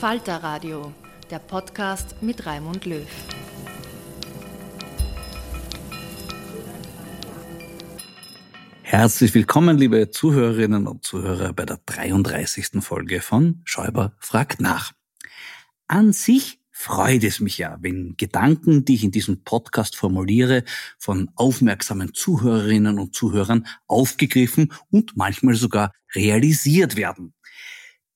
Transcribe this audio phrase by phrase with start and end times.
[0.00, 0.92] Falter Radio,
[1.30, 3.08] der Podcast mit Raimund Löw.
[8.82, 12.82] Herzlich willkommen, liebe Zuhörerinnen und Zuhörer, bei der 33.
[12.84, 14.92] Folge von Schäuber fragt nach.
[15.88, 20.64] An sich freut es mich ja, wenn Gedanken, die ich in diesem Podcast formuliere,
[20.98, 27.32] von aufmerksamen Zuhörerinnen und Zuhörern aufgegriffen und manchmal sogar realisiert werden.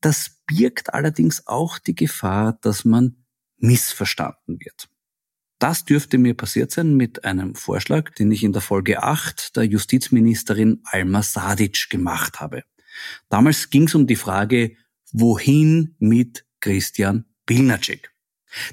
[0.02, 3.16] Das birgt allerdings auch die Gefahr, dass man
[3.58, 4.88] missverstanden wird.
[5.58, 9.64] Das dürfte mir passiert sein mit einem Vorschlag, den ich in der Folge 8 der
[9.64, 12.64] Justizministerin Alma Sadic gemacht habe.
[13.28, 14.76] Damals ging es um die Frage,
[15.12, 18.10] wohin mit Christian Pilnacek.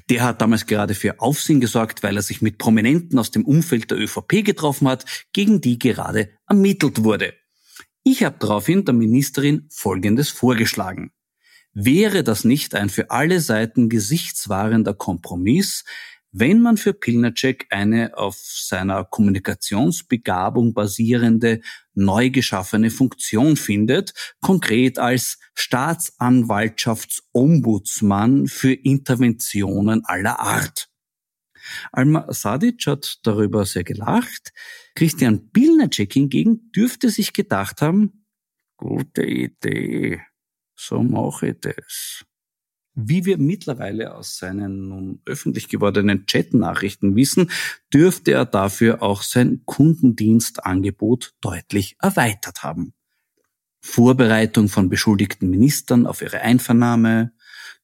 [0.08, 3.90] Der hat damals gerade für Aufsehen gesorgt, weil er sich mit Prominenten aus dem Umfeld
[3.90, 7.34] der ÖVP getroffen hat, gegen die gerade ermittelt wurde.
[8.02, 11.12] Ich habe daraufhin der Ministerin Folgendes vorgeschlagen.
[11.80, 15.84] Wäre das nicht ein für alle Seiten gesichtswahrender Kompromiss,
[16.32, 21.60] wenn man für Pilnacek eine auf seiner Kommunikationsbegabung basierende
[21.94, 30.88] neu geschaffene Funktion findet, konkret als Staatsanwaltschaftsombudsmann für Interventionen aller Art.
[31.92, 34.52] Alma Sadic hat darüber sehr gelacht.
[34.96, 38.26] Christian Pilnacek hingegen dürfte sich gedacht haben,
[38.76, 40.22] gute Idee,
[40.78, 42.24] so mache ich das.
[42.94, 47.50] Wie wir mittlerweile aus seinen nun öffentlich gewordenen Chat-Nachrichten wissen,
[47.92, 52.94] dürfte er dafür auch sein Kundendienstangebot deutlich erweitert haben.
[53.80, 57.32] Vorbereitung von beschuldigten Ministern auf ihre Einvernahme,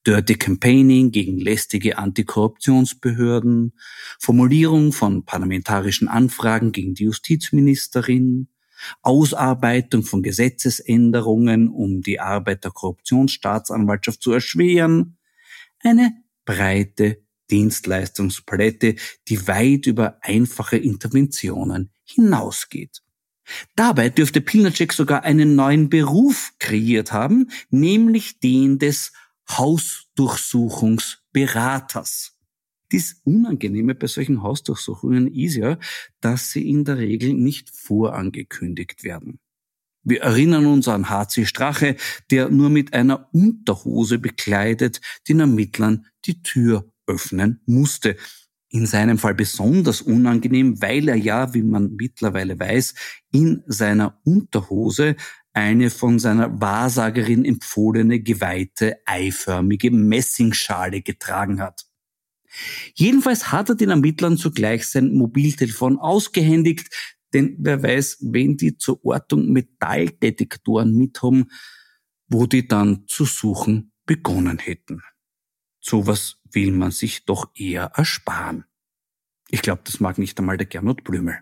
[0.06, 3.72] Dirty Campaigning gegen lästige Antikorruptionsbehörden,
[4.18, 8.48] Formulierung von parlamentarischen Anfragen gegen die Justizministerin,
[9.02, 15.18] Ausarbeitung von Gesetzesänderungen, um die Arbeit der Korruptionsstaatsanwaltschaft zu erschweren,
[15.80, 16.12] eine
[16.44, 18.96] breite Dienstleistungspalette,
[19.28, 23.02] die weit über einfache Interventionen hinausgeht.
[23.76, 29.12] Dabei dürfte Pilnacek sogar einen neuen Beruf kreiert haben, nämlich den des
[29.50, 32.33] Hausdurchsuchungsberaters.
[32.94, 35.80] Dies Unangenehme bei solchen Hausdurchsuchungen ist ja,
[36.20, 39.40] dass sie in der Regel nicht vorangekündigt werden.
[40.04, 41.96] Wir erinnern uns an HC Strache,
[42.30, 48.16] der nur mit einer Unterhose bekleidet den Ermittlern die Tür öffnen musste.
[48.68, 52.94] In seinem Fall besonders unangenehm, weil er ja, wie man mittlerweile weiß,
[53.32, 55.16] in seiner Unterhose
[55.52, 61.86] eine von seiner Wahrsagerin empfohlene geweihte eiförmige Messingschale getragen hat.
[62.94, 66.88] Jedenfalls hat er den Ermittlern zugleich sein Mobiltelefon ausgehändigt,
[67.34, 71.50] Denn wer weiß, wenn die zur Ortung Metalldetektoren mithaben,
[72.28, 75.02] wo die dann zu suchen begonnen hätten.
[75.80, 78.64] Sowas will man sich doch eher ersparen.
[79.50, 81.40] Ich glaube, das mag nicht einmal der Gernot Blümel.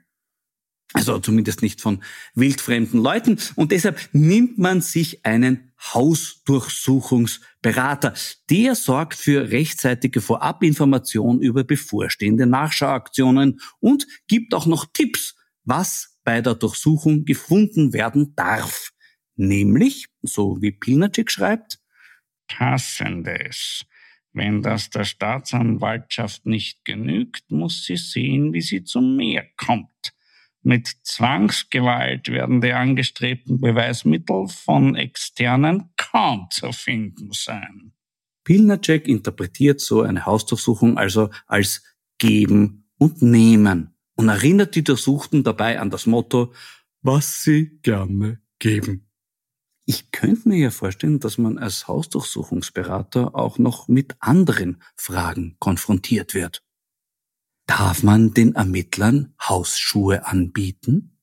[0.94, 2.04] Also zumindest nicht von
[2.34, 3.38] wildfremden Leuten.
[3.56, 8.12] Und deshalb nimmt man sich einen Hausdurchsuchungsberater.
[8.50, 15.34] Der sorgt für rechtzeitige Vorabinformation über bevorstehende Nachschauaktionen und gibt auch noch Tipps,
[15.64, 18.90] was bei der Durchsuchung gefunden werden darf.
[19.34, 21.78] Nämlich, so wie Pilnacek schreibt,
[22.48, 23.84] passendes.
[24.32, 30.11] Wenn das der Staatsanwaltschaft nicht genügt, muss sie sehen, wie sie zum Meer kommt.
[30.62, 37.92] Mit Zwangsgewalt werden die angestrebten Beweismittel von Externen kaum zu finden sein.
[38.44, 41.82] Pilnacek interpretiert so eine Hausdurchsuchung also als
[42.18, 46.52] Geben und Nehmen und erinnert die Durchsuchten dabei an das Motto,
[47.02, 49.08] was sie gerne geben.
[49.84, 56.34] Ich könnte mir ja vorstellen, dass man als Hausdurchsuchungsberater auch noch mit anderen Fragen konfrontiert
[56.34, 56.62] wird.
[57.66, 61.18] Darf man den Ermittlern Hausschuhe anbieten?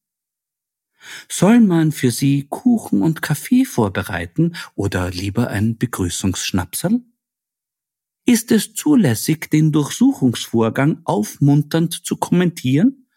[1.29, 7.01] Soll man für sie Kuchen und Kaffee vorbereiten oder lieber ein Begrüßungsschnapsel?
[8.25, 13.07] Ist es zulässig, den Durchsuchungsvorgang aufmunternd zu kommentieren?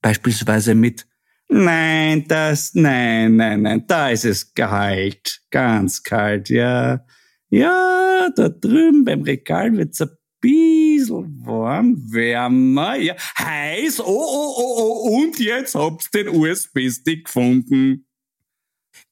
[0.00, 1.06] Beispielsweise mit
[1.50, 7.06] Nein, das, nein, nein, nein, da ist es kalt, ganz kalt, ja.
[7.48, 14.76] Ja, da drüben beim Regal wird's ein bisschen warm, wärmer, ja, heiß, oh, oh, oh,
[14.78, 18.06] oh, und jetzt habt's den USB-Stick gefunden.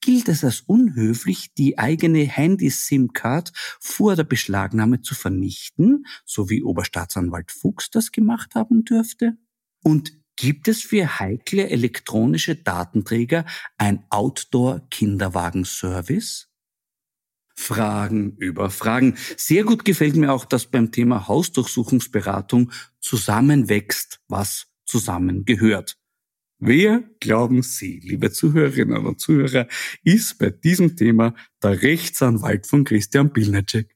[0.01, 7.53] Gilt es als unhöflich, die eigene Handy-SIM-Card vor der Beschlagnahme zu vernichten, so wie Oberstaatsanwalt
[7.53, 9.37] Fuchs das gemacht haben dürfte?
[9.83, 13.47] Und Gibt es für heikle elektronische Datenträger
[13.79, 16.51] ein Outdoor-Kinderwagen-Service?
[17.57, 19.17] Fragen über Fragen.
[19.37, 22.71] Sehr gut gefällt mir auch, dass beim Thema Hausdurchsuchungsberatung
[23.01, 25.97] zusammenwächst, was zusammengehört.
[26.59, 29.69] Wer, glauben Sie, liebe Zuhörerinnen und Zuhörer,
[30.05, 33.95] ist bei diesem Thema der Rechtsanwalt von Christian Bilnacek?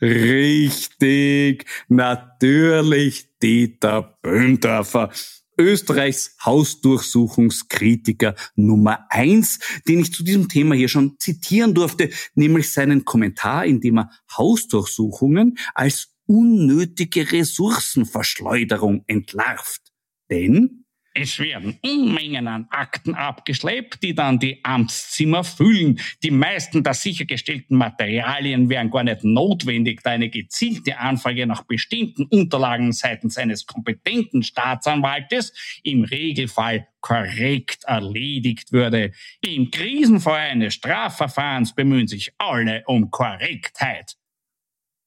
[0.00, 5.10] Richtig, natürlich Dieter Böhndorfer.
[5.58, 13.04] Österreichs Hausdurchsuchungskritiker Nummer eins, den ich zu diesem Thema hier schon zitieren durfte, nämlich seinen
[13.04, 19.92] Kommentar, in dem er Hausdurchsuchungen als unnötige Ressourcenverschleuderung entlarvt.
[20.30, 20.84] Denn
[21.20, 25.98] es werden Unmengen an Akten abgeschleppt, die dann die Amtszimmer füllen.
[26.22, 32.24] Die meisten der sichergestellten Materialien wären gar nicht notwendig, da eine gezielte Anfrage nach bestimmten
[32.24, 39.12] Unterlagen seitens eines kompetenten Staatsanwaltes im Regelfall korrekt erledigt würde.
[39.40, 44.16] Im Krisenfall eines Strafverfahrens bemühen sich alle um Korrektheit.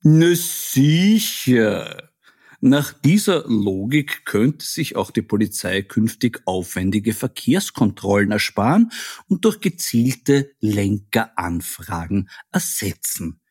[0.03, 2.10] Na sicher.
[2.63, 8.91] Nach dieser Logik könnte sich auch die Polizei künftig aufwendige Verkehrskontrollen ersparen
[9.27, 13.41] und durch gezielte Lenkeranfragen ersetzen.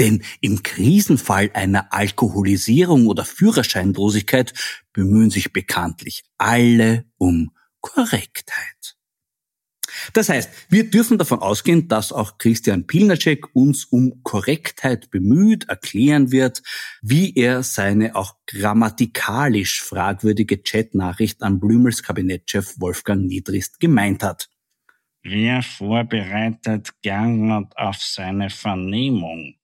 [0.00, 4.54] Denn im Krisenfall einer Alkoholisierung oder Führerscheinlosigkeit
[4.94, 7.50] bemühen sich bekanntlich alle um
[7.82, 8.93] Korrektheit.
[10.12, 16.32] Das heißt, wir dürfen davon ausgehen, dass auch Christian Pilnacek uns um Korrektheit bemüht, erklären
[16.32, 16.62] wird,
[17.02, 24.48] wie er seine auch grammatikalisch fragwürdige Chatnachricht an Blümels Kabinettchef Wolfgang Niedrist gemeint hat.
[25.22, 29.54] Wer vorbereitet Gernot auf seine Vernehmung?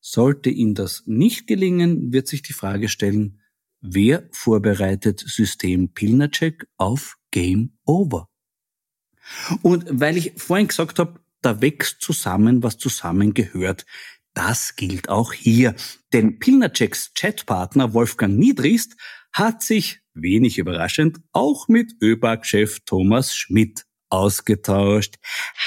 [0.00, 3.42] Sollte ihm das nicht gelingen, wird sich die Frage stellen,
[3.82, 8.29] wer vorbereitet System Pilnacek auf Game Over?
[9.62, 13.86] Und weil ich vorhin gesagt habe, da wächst zusammen, was zusammengehört.
[14.34, 15.74] Das gilt auch hier.
[16.12, 18.96] Denn Pilnaceks Chatpartner Wolfgang Niedrist
[19.32, 25.16] hat sich, wenig überraschend, auch mit ÖBAG-Chef Thomas Schmidt ausgetauscht.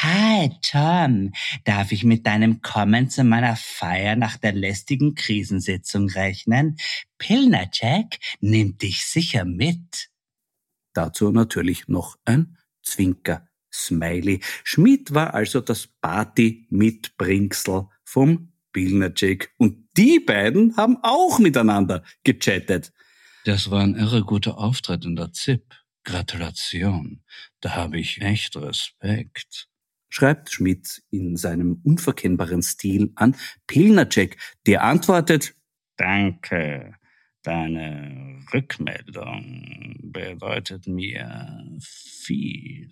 [0.02, 1.32] Hi Tom,
[1.64, 6.78] darf ich mit deinem Kommen zu meiner Feier nach der lästigen Krisensitzung rechnen?
[7.18, 10.10] Pilnacek nimmt dich sicher mit.
[10.94, 14.42] Dazu natürlich noch ein Zwinker Smiley.
[14.64, 19.54] Schmidt war also das Party-Mitbringsel vom Pilnacek.
[19.58, 22.94] Und die beiden haben auch miteinander gechattet.
[23.46, 25.64] Das war ein irre guter Auftritt in der ZIP.
[26.04, 27.24] Gratulation.
[27.62, 29.68] Da habe ich echt Respekt.
[30.10, 33.36] Schreibt Schmidt in seinem unverkennbaren Stil an
[33.68, 34.38] Pilnacek,
[34.68, 35.56] der antwortet,
[35.98, 36.96] Danke.
[37.44, 42.90] Deine Rückmeldung bedeutet mir viel.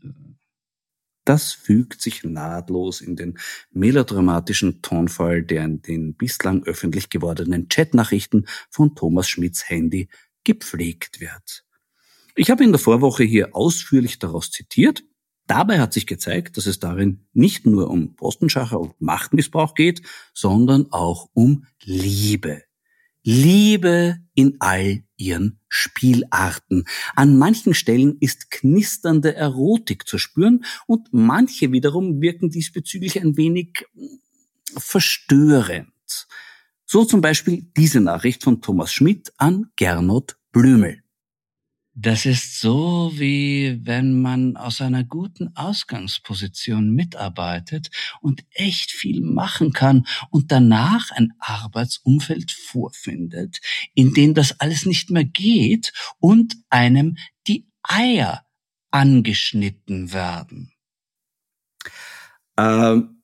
[1.23, 3.37] Das fügt sich nahtlos in den
[3.71, 10.09] melodramatischen Tonfall, der in den bislang öffentlich gewordenen Chatnachrichten von Thomas Schmidts Handy
[10.43, 11.63] gepflegt wird.
[12.35, 15.03] Ich habe in der Vorwoche hier ausführlich daraus zitiert.
[15.47, 20.01] Dabei hat sich gezeigt, dass es darin nicht nur um Postenschacher und Machtmissbrauch geht,
[20.33, 22.63] sondern auch um Liebe.
[23.23, 26.85] Liebe in all ihren Spielarten.
[27.15, 33.85] An manchen Stellen ist knisternde Erotik zu spüren und manche wiederum wirken diesbezüglich ein wenig
[34.77, 35.91] verstörend.
[36.85, 41.03] So zum Beispiel diese Nachricht von Thomas Schmidt an Gernot Blümel.
[42.03, 47.91] Das ist so, wie wenn man aus einer guten Ausgangsposition mitarbeitet
[48.21, 53.61] und echt viel machen kann und danach ein Arbeitsumfeld vorfindet,
[53.93, 58.47] in dem das alles nicht mehr geht und einem die Eier
[58.89, 60.71] angeschnitten werden.
[62.57, 63.21] Ähm,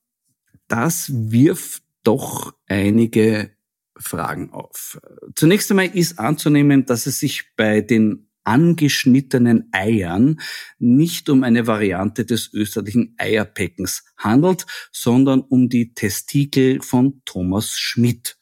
[0.68, 3.58] das wirft doch einige
[3.98, 5.02] Fragen auf.
[5.34, 10.40] Zunächst einmal ist anzunehmen, dass es sich bei den angeschnittenen Eiern
[10.80, 18.38] nicht um eine Variante des österlichen Eierpeckens handelt, sondern um die Testikel von Thomas Schmidt.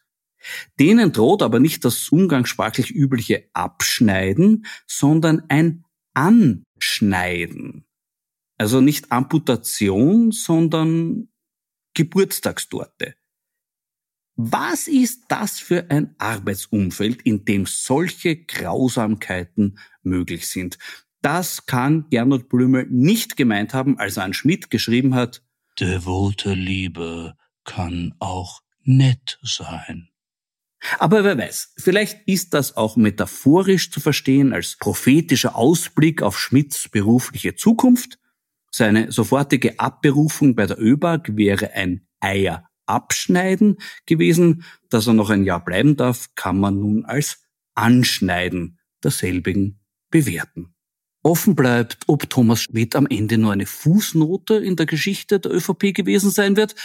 [0.79, 5.83] Denen droht aber nicht das umgangssprachlich übliche Abschneiden, sondern ein
[6.13, 7.85] Anschneiden.
[8.57, 11.29] Also nicht Amputation, sondern
[11.95, 13.15] Geburtstagstorte.
[14.35, 20.77] Was ist das für ein Arbeitsumfeld, in dem solche Grausamkeiten möglich sind?
[21.21, 25.41] Das kann Gernot Blümel nicht gemeint haben, als er an Schmidt geschrieben hat,
[25.79, 30.09] Devote Liebe kann auch nett sein.
[30.99, 36.87] Aber wer weiß, vielleicht ist das auch metaphorisch zu verstehen als prophetischer Ausblick auf Schmidts
[36.89, 38.19] berufliche Zukunft.
[38.71, 44.63] Seine sofortige Abberufung bei der ÖBAG wäre ein Eier Abschneiden gewesen.
[44.89, 47.39] Dass er noch ein Jahr bleiben darf, kann man nun als
[47.73, 50.73] Anschneiden derselbigen bewerten.
[51.23, 55.93] Offen bleibt, ob Thomas Schmidt am Ende nur eine Fußnote in der Geschichte der ÖVP
[55.93, 56.75] gewesen sein wird.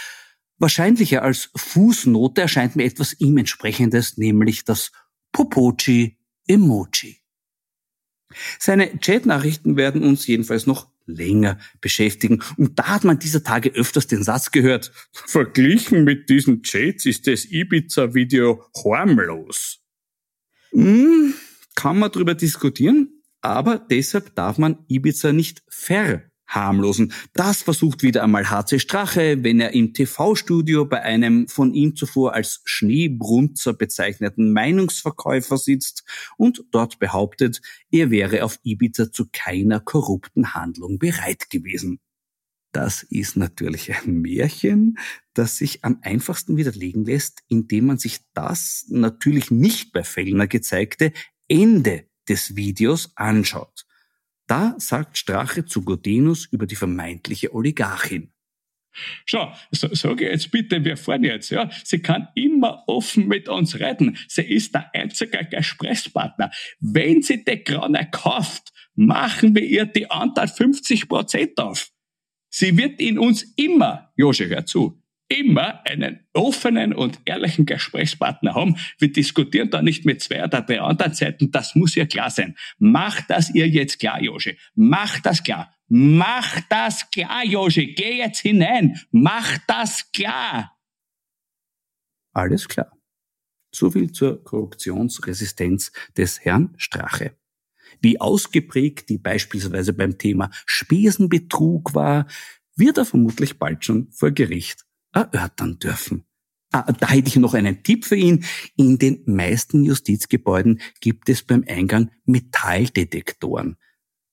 [0.57, 4.91] Wahrscheinlicher als Fußnote erscheint mir etwas ihm entsprechendes, nämlich das
[5.31, 7.21] Popochi-Emoji.
[8.59, 12.41] Seine Chatnachrichten werden uns jedenfalls noch länger beschäftigen.
[12.57, 17.27] Und da hat man dieser Tage öfters den Satz gehört, verglichen mit diesen Chats ist
[17.27, 19.79] das Ibiza-Video harmlos.
[20.71, 21.33] Hm,
[21.75, 27.13] kann man drüber diskutieren, aber deshalb darf man Ibiza nicht ver harmlosen.
[27.33, 32.33] Das versucht wieder einmal HC Strache, wenn er im TV-Studio bei einem von ihm zuvor
[32.33, 36.03] als Schneebrunzer bezeichneten Meinungsverkäufer sitzt
[36.37, 41.99] und dort behauptet, er wäre auf Ibiza zu keiner korrupten Handlung bereit gewesen.
[42.71, 44.97] Das ist natürlich ein Märchen,
[45.33, 51.11] das sich am einfachsten widerlegen lässt, indem man sich das natürlich nicht bei Fellner gezeigte
[51.49, 53.85] Ende des Videos anschaut.
[54.51, 58.33] Da sagt Strache zu Godinus über die vermeintliche Oligarchin.
[59.23, 61.69] Schau, so, sage jetzt bitte, wir fahren jetzt, ja.
[61.85, 64.17] Sie kann immer offen mit uns reden.
[64.27, 66.51] Sie ist der einzige Gesprächspartner.
[66.81, 71.89] Wenn sie die Krone kauft, machen wir ihr die Anteil 50 Prozent auf.
[72.49, 75.00] Sie wird in uns immer, Josche, hör zu,
[75.31, 78.75] immer einen offenen und ehrlichen Gesprächspartner haben.
[78.99, 81.51] Wir diskutieren da nicht mit zwei oder drei anderen Seiten.
[81.51, 82.55] Das muss ja klar sein.
[82.79, 84.57] Macht das ihr jetzt klar, Josche.
[84.75, 85.73] Macht das klar.
[85.87, 87.85] Macht das klar, Josche.
[87.85, 88.99] Geh jetzt hinein.
[89.11, 90.77] Macht das klar.
[92.33, 92.91] Alles klar.
[93.73, 97.37] So viel zur Korruptionsresistenz des Herrn Strache.
[98.01, 102.27] Wie ausgeprägt die beispielsweise beim Thema Spesenbetrug war,
[102.75, 106.25] wird er vermutlich bald schon vor Gericht erörtern dürfen.
[106.71, 108.45] Ah, da hätte ich noch einen Tipp für ihn.
[108.77, 113.75] In den meisten Justizgebäuden gibt es beim Eingang Metalldetektoren.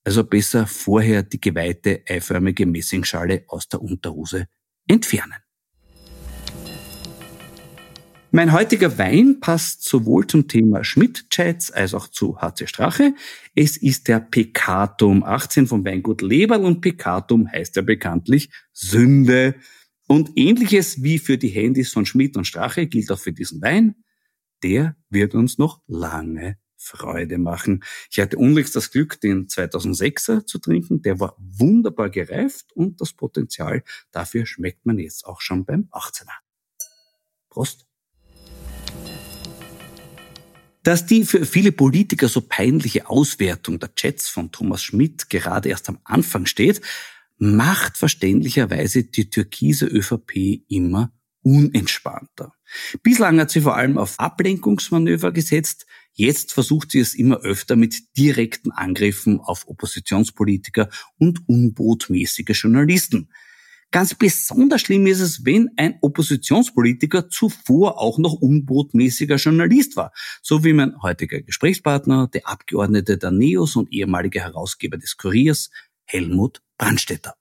[0.05, 4.47] Also besser vorher die geweihte eiförmige Messingschale aus der Unterhose
[4.87, 5.35] entfernen.
[8.31, 13.15] Mein heutiger Wein passt sowohl zum Thema Schmidt-Chats als auch zu HC Strache.
[13.55, 19.55] Es ist der Pekatum 18 vom Weingut Leberl und Pekatum heißt ja bekanntlich Sünde.
[20.11, 23.93] Und ähnliches wie für die Handys von Schmidt und Strache gilt auch für diesen Wein.
[24.63, 27.83] Der wird uns noch lange Freude machen.
[28.09, 31.03] Ich hatte unlängst das Glück, den 2006er zu trinken.
[31.03, 36.39] Der war wunderbar gereift und das Potenzial dafür schmeckt man jetzt auch schon beim 18er.
[37.51, 37.85] Prost!
[40.81, 45.87] Dass die für viele Politiker so peinliche Auswertung der Chats von Thomas Schmidt gerade erst
[45.87, 46.81] am Anfang steht,
[47.39, 52.53] macht verständlicherweise die türkise ÖVP immer unentspannter.
[53.01, 58.17] Bislang hat sie vor allem auf Ablenkungsmanöver gesetzt, jetzt versucht sie es immer öfter mit
[58.17, 63.29] direkten Angriffen auf Oppositionspolitiker und unbotmäßige Journalisten.
[63.91, 70.11] Ganz besonders schlimm ist es, wenn ein Oppositionspolitiker zuvor auch noch unbotmäßiger Journalist war,
[70.43, 75.71] so wie mein heutiger Gesprächspartner, der Abgeordnete der NEOS und ehemalige Herausgeber des Kuriers,
[76.11, 77.35] Helmut Brandstetter.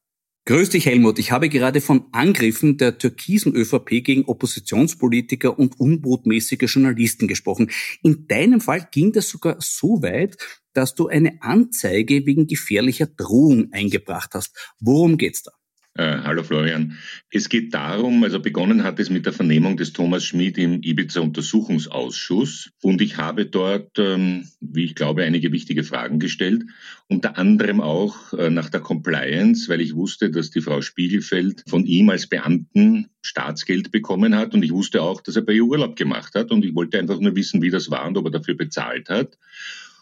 [0.44, 1.18] Grüß dich, Helmut.
[1.18, 7.70] Ich habe gerade von Angriffen der türkisen ÖVP gegen Oppositionspolitiker und unbotmäßige Journalisten gesprochen.
[8.02, 10.37] In deinem Fall ging das sogar so weit,
[10.75, 14.75] dass du eine Anzeige wegen gefährlicher Drohung eingebracht hast.
[14.80, 15.52] Worum geht's da?
[15.98, 16.96] Äh, hallo Florian.
[17.28, 22.70] Es geht darum, also begonnen hat es mit der Vernehmung des Thomas Schmid im Ibiza-Untersuchungsausschuss
[22.82, 26.62] und ich habe dort, ähm, wie ich glaube, einige wichtige Fragen gestellt,
[27.08, 31.84] unter anderem auch äh, nach der Compliance, weil ich wusste, dass die Frau Spiegelfeld von
[31.84, 34.54] ihm als Beamten Staatsgeld bekommen hat.
[34.54, 36.52] Und ich wusste auch, dass er bei ihr Urlaub gemacht hat.
[36.52, 39.36] Und ich wollte einfach nur wissen, wie das war und ob er dafür bezahlt hat.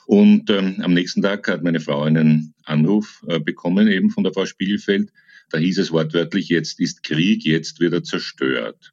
[0.05, 4.35] Und ähm, am nächsten Tag hat meine Frau einen Anruf äh, bekommen, eben von der
[4.35, 5.11] Frau Spiegelfeld,
[5.51, 8.93] da hieß es wortwörtlich, jetzt ist Krieg, jetzt wird er zerstört.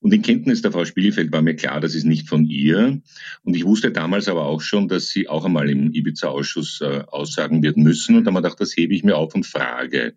[0.00, 3.00] Und in Kenntnis der Frau Spielfeld war mir klar, das ist nicht von ihr.
[3.42, 7.62] Und ich wusste damals aber auch schon, dass sie auch einmal im Ibiza-Ausschuss äh, aussagen
[7.62, 8.16] wird müssen.
[8.16, 10.14] Und da habe ich gedacht, das hebe ich mir auf und frage.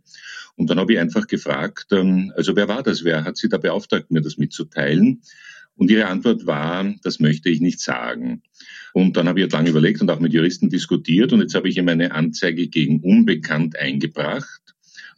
[0.55, 3.03] Und dann habe ich einfach gefragt, ähm, also wer war das?
[3.03, 5.21] Wer hat sie da beauftragt, mir das mitzuteilen?
[5.75, 8.43] Und ihre Antwort war, das möchte ich nicht sagen.
[8.93, 11.33] Und dann habe ich lange überlegt und auch mit Juristen diskutiert.
[11.33, 14.70] Und jetzt habe ich ihm eine Anzeige gegen Unbekannt eingebracht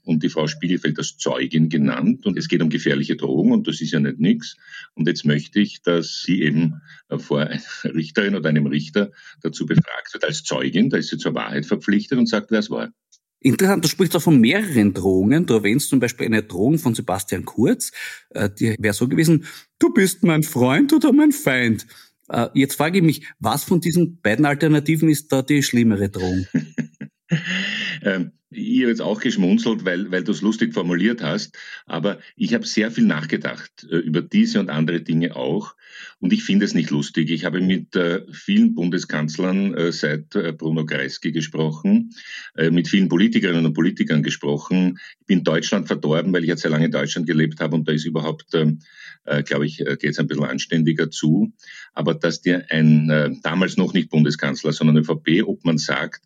[0.03, 3.81] und die Frau Spiegelfeld als Zeugin genannt und es geht um gefährliche Drogen und das
[3.81, 4.57] ist ja nicht nix.
[4.95, 6.81] Und jetzt möchte ich, dass sie eben
[7.17, 11.33] vor einer Richterin oder einem Richter dazu befragt wird als Zeugin, da ist sie zur
[11.36, 12.91] Wahrheit verpflichtet und sagt, wer es war.
[13.43, 15.45] Interessant, du sprichst auch von mehreren Drohungen.
[15.45, 17.92] Du erwähnst zum Beispiel eine Drohung von Sebastian Kurz.
[18.29, 19.46] Äh, die wäre so gewesen,
[19.79, 21.85] du bist mein Freund oder mein Feind.
[22.29, 26.48] Äh, jetzt frage ich mich, was von diesen beiden Alternativen ist da die schlimmere Drohung?
[28.03, 32.53] ähm, ich habe jetzt auch geschmunzelt, weil, weil du es lustig formuliert hast, aber ich
[32.53, 35.75] habe sehr viel nachgedacht äh, über diese und andere Dinge auch
[36.20, 37.29] und ich finde es nicht lustig.
[37.29, 42.11] Ich habe mit äh, vielen Bundeskanzlern äh, seit äh, Bruno Kreisky gesprochen,
[42.55, 45.00] äh, mit vielen Politikerinnen und Politikern gesprochen.
[45.20, 47.92] Ich bin Deutschland verdorben, weil ich jetzt sehr lange in Deutschland gelebt habe und da
[47.92, 48.79] ist überhaupt, ähm,
[49.25, 51.53] äh, glaube ich, geht es ein bisschen anständiger zu.
[51.94, 56.24] Aber dass dir ein damals noch nicht Bundeskanzler, sondern ÖVP, ob man sagt,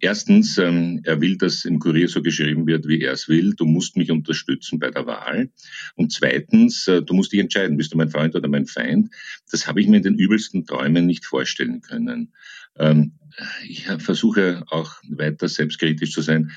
[0.00, 3.54] Erstens, ähm, er will, dass im Kurier so geschrieben wird, wie er es will.
[3.54, 5.50] Du musst mich unterstützen bei der Wahl.
[5.96, 9.10] Und zweitens, äh, du musst dich entscheiden, bist du mein Freund oder mein Feind.
[9.50, 12.32] Das habe ich mir in den übelsten Träumen nicht vorstellen können.
[12.76, 13.12] Ähm,
[13.68, 16.52] ich versuche auch weiter selbstkritisch zu sein.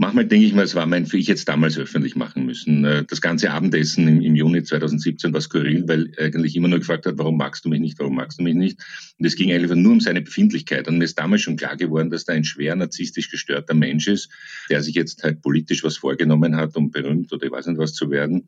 [0.00, 2.84] Manchmal denke ich mal, es war mein, für ich jetzt damals öffentlich machen müssen.
[2.84, 7.04] Äh, das ganze Abendessen im, im Juni 2017 war skurril, weil eigentlich immer nur gefragt
[7.04, 8.78] hat, warum magst du mich nicht, warum magst du mich nicht?
[9.18, 10.86] Und es ging eigentlich nur um seine Befindlichkeit.
[10.86, 14.30] Und mir ist damals schon klar geworden, dass da ein schwer narzisstisch gestörter Mensch ist,
[14.70, 17.94] der sich jetzt halt politisch was vorgenommen hat, um berühmt oder ich weiß nicht was
[17.94, 18.46] zu werden.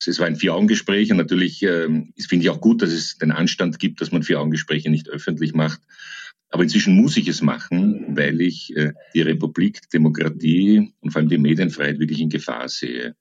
[0.00, 1.86] Also es war ein Vier-Augen-Gespräch und natürlich äh,
[2.28, 5.80] finde ich auch gut, dass es den Anstand gibt, dass man Vier-Augen-Gespräche nicht öffentlich macht.
[6.54, 11.28] Aber inzwischen muss ich es machen, weil ich äh, die Republik, Demokratie und vor allem
[11.28, 13.16] die Medienfreiheit wirklich in Gefahr sehe.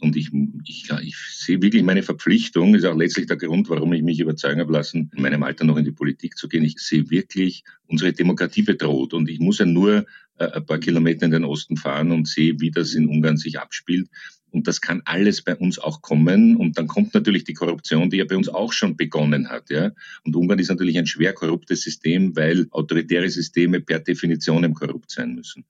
[0.00, 0.30] Und ich,
[0.64, 4.60] ich, ich sehe wirklich meine Verpflichtung, ist auch letztlich der Grund, warum ich mich überzeugen
[4.60, 6.62] habe lassen, in meinem Alter noch in die Politik zu gehen.
[6.62, 9.12] Ich sehe wirklich unsere Demokratie bedroht.
[9.12, 12.60] Und ich muss ja nur äh, ein paar Kilometer in den Osten fahren und sehe,
[12.60, 14.08] wie das in Ungarn sich abspielt.
[14.50, 16.56] Und das kann alles bei uns auch kommen.
[16.56, 19.70] Und dann kommt natürlich die Korruption, die ja bei uns auch schon begonnen hat.
[19.70, 19.92] Ja?
[20.24, 25.34] Und Ungarn ist natürlich ein schwer korruptes System, weil autoritäre Systeme per Definition korrupt sein
[25.34, 25.64] müssen.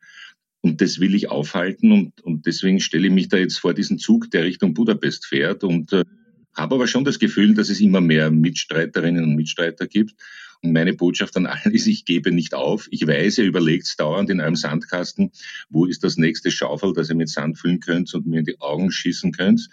[0.61, 3.99] Und das will ich aufhalten und, und deswegen stelle ich mich da jetzt vor diesen
[3.99, 6.05] Zug, der Richtung Budapest fährt und äh,
[6.55, 10.15] habe aber schon das Gefühl, dass es immer mehr Mitstreiterinnen und Mitstreiter gibt.
[10.63, 12.89] Und meine Botschaft an alle ist, ich gebe nicht auf.
[12.91, 15.31] Ich weiß, ihr überlegt dauernd in einem Sandkasten,
[15.69, 18.61] wo ist das nächste Schaufel, das ihr mit Sand füllen könnt und mir in die
[18.61, 19.69] Augen schießen könnt.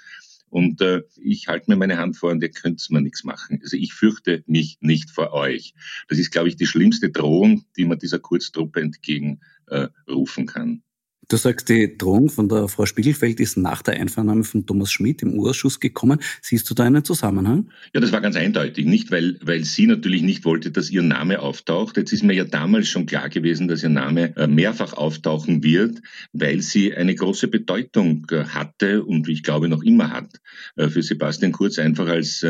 [0.49, 3.59] Und äh, ich halte mir meine Hand vor und ihr könnt mir nichts machen.
[3.61, 5.73] Also ich fürchte mich nicht vor euch.
[6.07, 10.83] Das ist, glaube ich, die schlimmste Drohung, die man dieser Kurztruppe entgegenrufen äh, kann.
[11.27, 15.23] Du sagst, die Drohung von der Frau Spiegelfeld ist nach der Einvernahme von Thomas Schmidt
[15.23, 16.19] im Urschuss gekommen.
[16.41, 17.69] Siehst du da einen Zusammenhang?
[17.93, 18.85] Ja, das war ganz eindeutig.
[18.85, 21.97] Nicht, weil, weil sie natürlich nicht wollte, dass ihr Name auftaucht.
[21.97, 26.01] Jetzt ist mir ja damals schon klar gewesen, dass ihr Name äh, mehrfach auftauchen wird,
[26.33, 30.29] weil sie eine große Bedeutung äh, hatte und ich glaube noch immer hat
[30.75, 32.45] äh, für Sebastian Kurz einfach als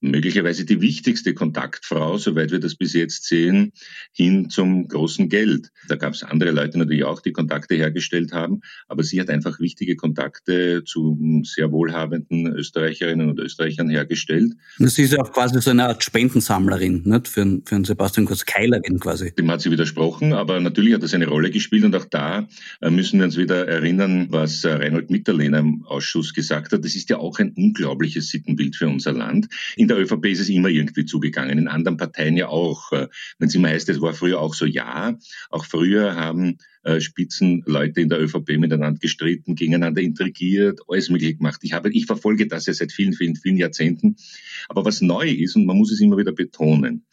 [0.00, 3.72] möglicherweise die wichtigste Kontaktfrau, soweit wir das bis jetzt sehen,
[4.12, 5.70] hin zum großen Geld.
[5.88, 9.60] Da gab es andere Leute natürlich auch, die Kontakte hergestellt haben, aber sie hat einfach
[9.60, 14.52] wichtige Kontakte zu sehr wohlhabenden Österreicherinnen und Österreichern hergestellt.
[14.78, 17.28] Sie ist ja auch quasi so eine Art Spendensammlerin nicht?
[17.28, 19.32] Für, einen, für einen Sebastian Kurz Keilerin quasi.
[19.34, 22.48] Dem hat sie widersprochen, aber natürlich hat das eine Rolle gespielt und auch da
[22.80, 26.84] äh, müssen wir uns wieder erinnern, was äh, Reinhold Mitterlehner im Ausschuss gesagt hat.
[26.84, 29.48] Das ist ja auch ein unglaubliches Sittenbild für unser Land.
[29.76, 32.92] In der ÖVP ist es immer irgendwie zugegangen, in anderen Parteien ja auch.
[32.92, 35.18] Äh, wenn es immer heißt, es war früher auch so, ja,
[35.50, 41.60] auch früher haben äh, Spitzenleute in der ÖVP miteinander gestritten, gegeneinander intrigiert, alles mögliche gemacht.
[41.62, 44.16] Ich habe, ich verfolge das ja seit vielen, vielen, vielen Jahrzehnten.
[44.68, 47.06] Aber was neu ist, und man muss es immer wieder betonen,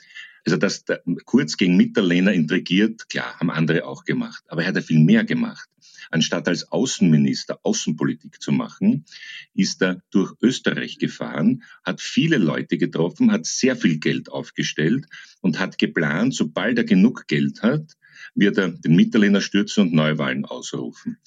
[0.45, 4.43] also dass der Kurz gegen Mitterlehner intrigiert, klar, haben andere auch gemacht.
[4.47, 5.69] Aber er hat ja viel mehr gemacht.
[6.11, 9.05] Anstatt als Außenminister Außenpolitik zu machen,
[9.53, 15.05] ist er durch Österreich gefahren, hat viele Leute getroffen, hat sehr viel Geld aufgestellt
[15.39, 17.97] und hat geplant, sobald er genug Geld hat,
[18.35, 21.17] wird er den Mitterlehner stürzen und Neuwahlen ausrufen.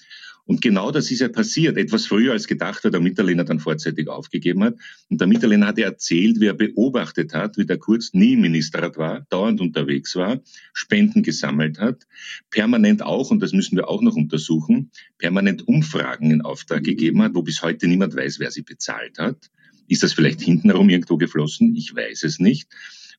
[0.46, 1.78] Und genau das ist ja passiert.
[1.78, 4.76] Etwas früher als gedacht, weil der Mitterlehner dann vorzeitig aufgegeben hat.
[5.08, 9.26] Und der Mitterlehner hat erzählt, wie er beobachtet hat, wie der Kurz nie Ministerrat war,
[9.30, 10.42] dauernd unterwegs war,
[10.74, 12.06] Spenden gesammelt hat,
[12.50, 17.34] permanent auch, und das müssen wir auch noch untersuchen, permanent Umfragen in Auftrag gegeben hat,
[17.34, 19.50] wo bis heute niemand weiß, wer sie bezahlt hat.
[19.88, 21.74] Ist das vielleicht hintenherum irgendwo geflossen?
[21.74, 22.68] Ich weiß es nicht.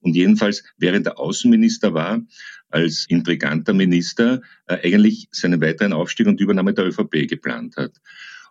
[0.02, 2.22] Und jedenfalls, während der Außenminister war,
[2.70, 7.94] als intriganter Minister äh, eigentlich seinen weiteren Aufstieg und Übernahme der ÖVP geplant hat.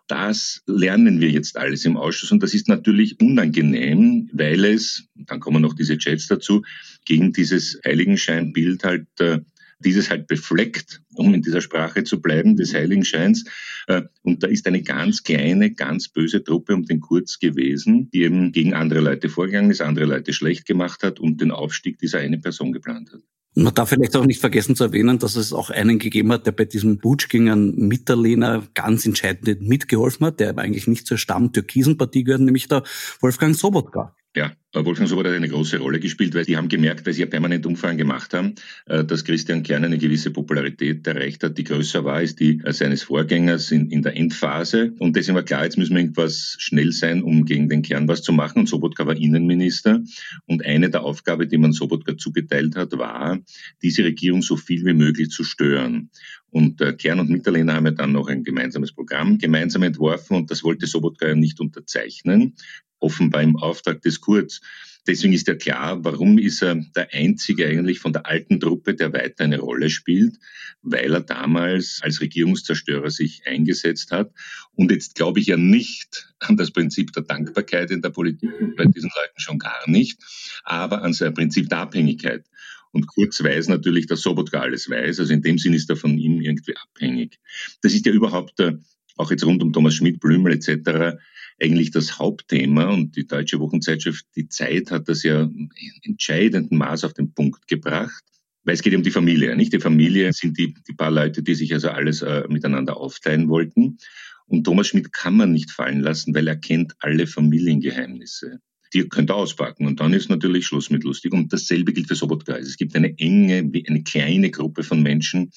[0.07, 5.39] Das lernen wir jetzt alles im Ausschuss und das ist natürlich unangenehm, weil es, dann
[5.39, 6.63] kommen noch diese Chats dazu,
[7.05, 9.39] gegen dieses Heiligenscheinbild halt äh,
[9.79, 13.45] dieses halt befleckt, um in dieser Sprache zu bleiben, des Heiligenscheins.
[13.87, 18.23] Äh, und da ist eine ganz kleine, ganz böse Truppe um den Kurz gewesen, die
[18.23, 22.19] eben gegen andere Leute vorgegangen ist, andere Leute schlecht gemacht hat und den Aufstieg dieser
[22.19, 23.21] eine Person geplant hat.
[23.57, 26.51] Man darf vielleicht auch nicht vergessen zu erwähnen, dass es auch einen gegeben hat, der
[26.51, 31.97] bei diesem Putsch gegen einen Mitterlehner ganz entscheidend mitgeholfen hat, der eigentlich nicht zur Stamm-Türkisen
[31.97, 32.83] Partie gehört, nämlich der
[33.21, 34.13] Wolfgang Sobotka.
[34.35, 37.27] Ja, Wolfgang Sobotka hat eine große Rolle gespielt, weil die haben gemerkt, weil sie ja
[37.27, 42.03] permanent Umfragen gemacht haben, äh, dass Christian Kern eine gewisse Popularität erreicht hat, die größer
[42.03, 44.93] war als die seines Vorgängers in, in der Endphase.
[44.99, 48.23] Und deswegen war klar, jetzt müssen wir irgendwas schnell sein, um gegen den Kern was
[48.23, 48.59] zu machen.
[48.59, 50.03] Und Sobotka war Innenminister.
[50.47, 53.39] Und eine der Aufgaben, die man Sobotka zugeteilt hat, war,
[53.81, 56.09] diese Regierung so viel wie möglich zu stören.
[56.49, 60.51] Und äh, Kern und Mitterlehner haben ja dann noch ein gemeinsames Programm gemeinsam entworfen und
[60.51, 62.55] das wollte Sobotka ja nicht unterzeichnen
[63.05, 64.61] offenbar im Auftrag des Kurz.
[65.07, 69.13] Deswegen ist ja klar, warum ist er der Einzige eigentlich von der alten Truppe, der
[69.13, 70.37] weiter eine Rolle spielt,
[70.81, 74.31] weil er damals als Regierungszerstörer sich eingesetzt hat.
[74.73, 78.85] Und jetzt glaube ich ja nicht an das Prinzip der Dankbarkeit in der Politik, bei
[78.85, 80.19] diesen Leuten schon gar nicht,
[80.63, 82.45] aber an sein Prinzip der Abhängigkeit.
[82.91, 86.17] Und Kurz weiß natürlich, dass Sobotka alles weiß, also in dem Sinn ist er von
[86.17, 87.39] ihm irgendwie abhängig.
[87.81, 88.77] Das ist ja überhaupt, äh,
[89.15, 91.17] auch jetzt rund um Thomas Schmidt, Blümel etc.,
[91.61, 95.69] eigentlich das Hauptthema und die deutsche Wochenzeitschrift Die Zeit hat das ja in
[96.03, 98.23] entscheidendem Maß auf den Punkt gebracht.
[98.65, 99.71] Weil es geht um die Familie, nicht?
[99.71, 103.99] Die Familie sind die, die paar Leute, die sich also alles äh, miteinander aufteilen wollten.
[104.47, 108.59] Und Thomas Schmidt kann man nicht fallen lassen, weil er kennt alle Familiengeheimnisse
[108.93, 109.87] die könnt ihr auspacken.
[109.87, 111.33] Und dann ist natürlich Schluss mit lustig.
[111.33, 112.53] Und dasselbe gilt für Sobotka.
[112.53, 115.51] Also es gibt eine enge, eine kleine Gruppe von Menschen,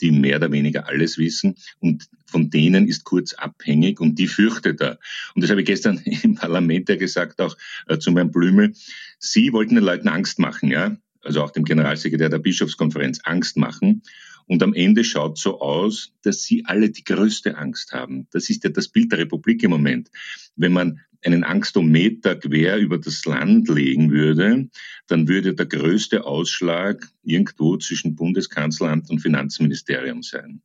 [0.00, 1.56] die mehr oder weniger alles wissen.
[1.80, 4.98] Und von denen ist Kurz abhängig und die fürchtet er.
[5.34, 8.72] Und das habe ich gestern im Parlament ja gesagt, auch äh, zu meinem Blümel.
[9.18, 10.96] Sie wollten den Leuten Angst machen, ja.
[11.22, 14.02] Also auch dem Generalsekretär der Bischofskonferenz Angst machen.
[14.46, 18.26] Und am Ende schaut so aus, dass sie alle die größte Angst haben.
[18.30, 20.10] Das ist ja das Bild der Republik im Moment.
[20.56, 24.68] Wenn man einen Angstometer quer über das Land legen würde,
[25.06, 30.60] dann würde der größte Ausschlag irgendwo zwischen Bundeskanzleramt und Finanzministerium sein.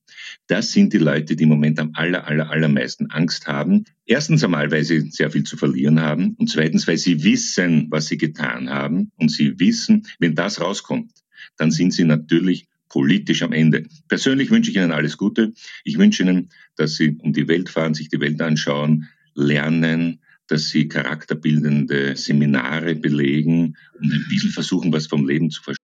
[0.48, 3.86] Das sind die Leute, die im Moment am aller, aller, allermeisten Angst haben.
[4.06, 8.08] Erstens einmal, weil sie sehr viel zu verlieren haben und zweitens, weil sie wissen, was
[8.08, 11.12] sie getan haben und sie wissen, wenn das rauskommt,
[11.58, 13.86] dann sind sie natürlich politisch am Ende.
[14.08, 15.54] Persönlich wünsche ich Ihnen alles Gute.
[15.84, 20.70] Ich wünsche Ihnen, dass Sie um die Welt fahren, sich die Welt anschauen, lernen, dass
[20.70, 25.80] Sie charakterbildende Seminare belegen und ein bisschen versuchen, was vom Leben zu verstehen.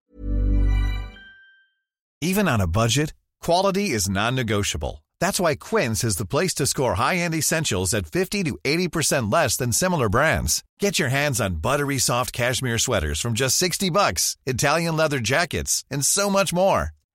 [2.22, 5.04] Even on a budget, quality is non-negotiable.
[5.22, 9.56] That's why Quince is the place to score high-end essentials at 50 to 80% less
[9.58, 10.64] than similar brands.
[10.80, 15.84] Get your hands on buttery soft cashmere sweaters from just 60 bucks, Italian leather jackets,
[15.92, 16.95] and so much more.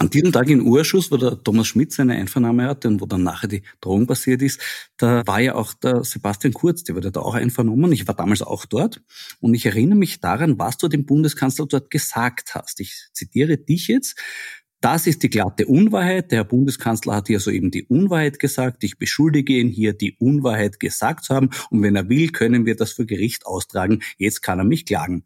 [0.00, 3.24] An diesem Tag im Urschuss, wo der Thomas Schmidt seine Einvernahme hatte und wo dann
[3.24, 4.60] nachher die Drohung passiert ist,
[4.96, 7.90] da war ja auch der Sebastian Kurz, der wurde da auch einvernommen.
[7.90, 9.02] Ich war damals auch dort
[9.40, 12.78] und ich erinnere mich daran, was du dem Bundeskanzler dort gesagt hast.
[12.78, 14.16] Ich zitiere dich jetzt.
[14.80, 16.30] Das ist die glatte Unwahrheit.
[16.30, 18.84] Der Herr Bundeskanzler hat hier soeben die Unwahrheit gesagt.
[18.84, 21.50] Ich beschuldige ihn hier, die Unwahrheit gesagt zu haben.
[21.70, 24.02] Und wenn er will, können wir das vor Gericht austragen.
[24.16, 25.24] Jetzt kann er mich klagen.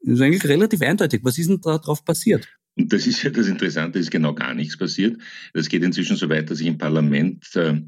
[0.00, 1.20] Das ist eigentlich relativ eindeutig.
[1.24, 2.48] Was ist denn da drauf passiert?
[2.78, 5.20] Und das ist ja das Interessante, ist genau gar nichts passiert.
[5.52, 7.82] Das geht inzwischen so weit, dass ich im Parlament, äh,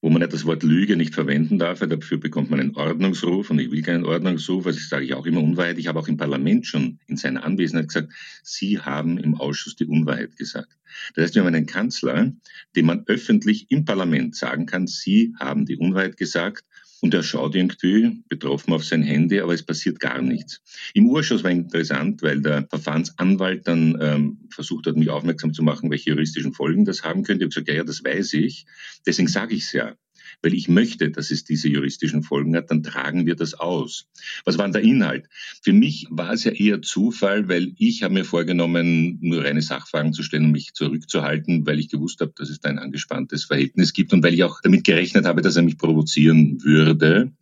[0.00, 3.60] wo man nicht das Wort Lüge nicht verwenden darf, dafür bekommt man einen Ordnungsruf und
[3.60, 5.78] ich will keinen Ordnungsruf, also sage ich auch immer Unwahrheit.
[5.78, 9.86] Ich habe auch im Parlament schon in seiner Anwesenheit gesagt, Sie haben im Ausschuss die
[9.86, 10.76] Unwahrheit gesagt.
[11.14, 12.32] Das heißt, wir haben einen Kanzler,
[12.74, 16.64] dem man öffentlich im Parlament sagen kann, Sie haben die Unwahrheit gesagt
[17.02, 20.62] und er schaut irgendwie betroffen auf sein Handy, aber es passiert gar nichts.
[20.94, 25.90] Im Urschuss war interessant, weil der Verfahrensanwalt dann ähm, versucht hat, mich aufmerksam zu machen,
[25.90, 27.44] welche juristischen Folgen das haben könnte.
[27.44, 28.66] Ich habe gesagt, ja, ja, das weiß ich.
[29.04, 29.96] Deswegen sage ich es ja
[30.42, 34.06] weil ich möchte, dass es diese juristischen Folgen hat, dann tragen wir das aus.
[34.44, 35.28] Was war der Inhalt?
[35.62, 40.12] Für mich war es ja eher Zufall, weil ich habe mir vorgenommen, nur reine Sachfragen
[40.12, 43.92] zu stellen und mich zurückzuhalten, weil ich gewusst habe, dass es da ein angespanntes Verhältnis
[43.92, 47.32] gibt und weil ich auch damit gerechnet habe, dass er mich provozieren würde.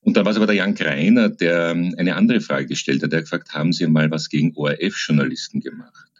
[0.00, 3.12] Und da war es aber der Jan Greiner, der eine andere Frage gestellt hat.
[3.12, 6.10] Er hat gefragt, haben Sie mal was gegen ORF-Journalisten gemacht?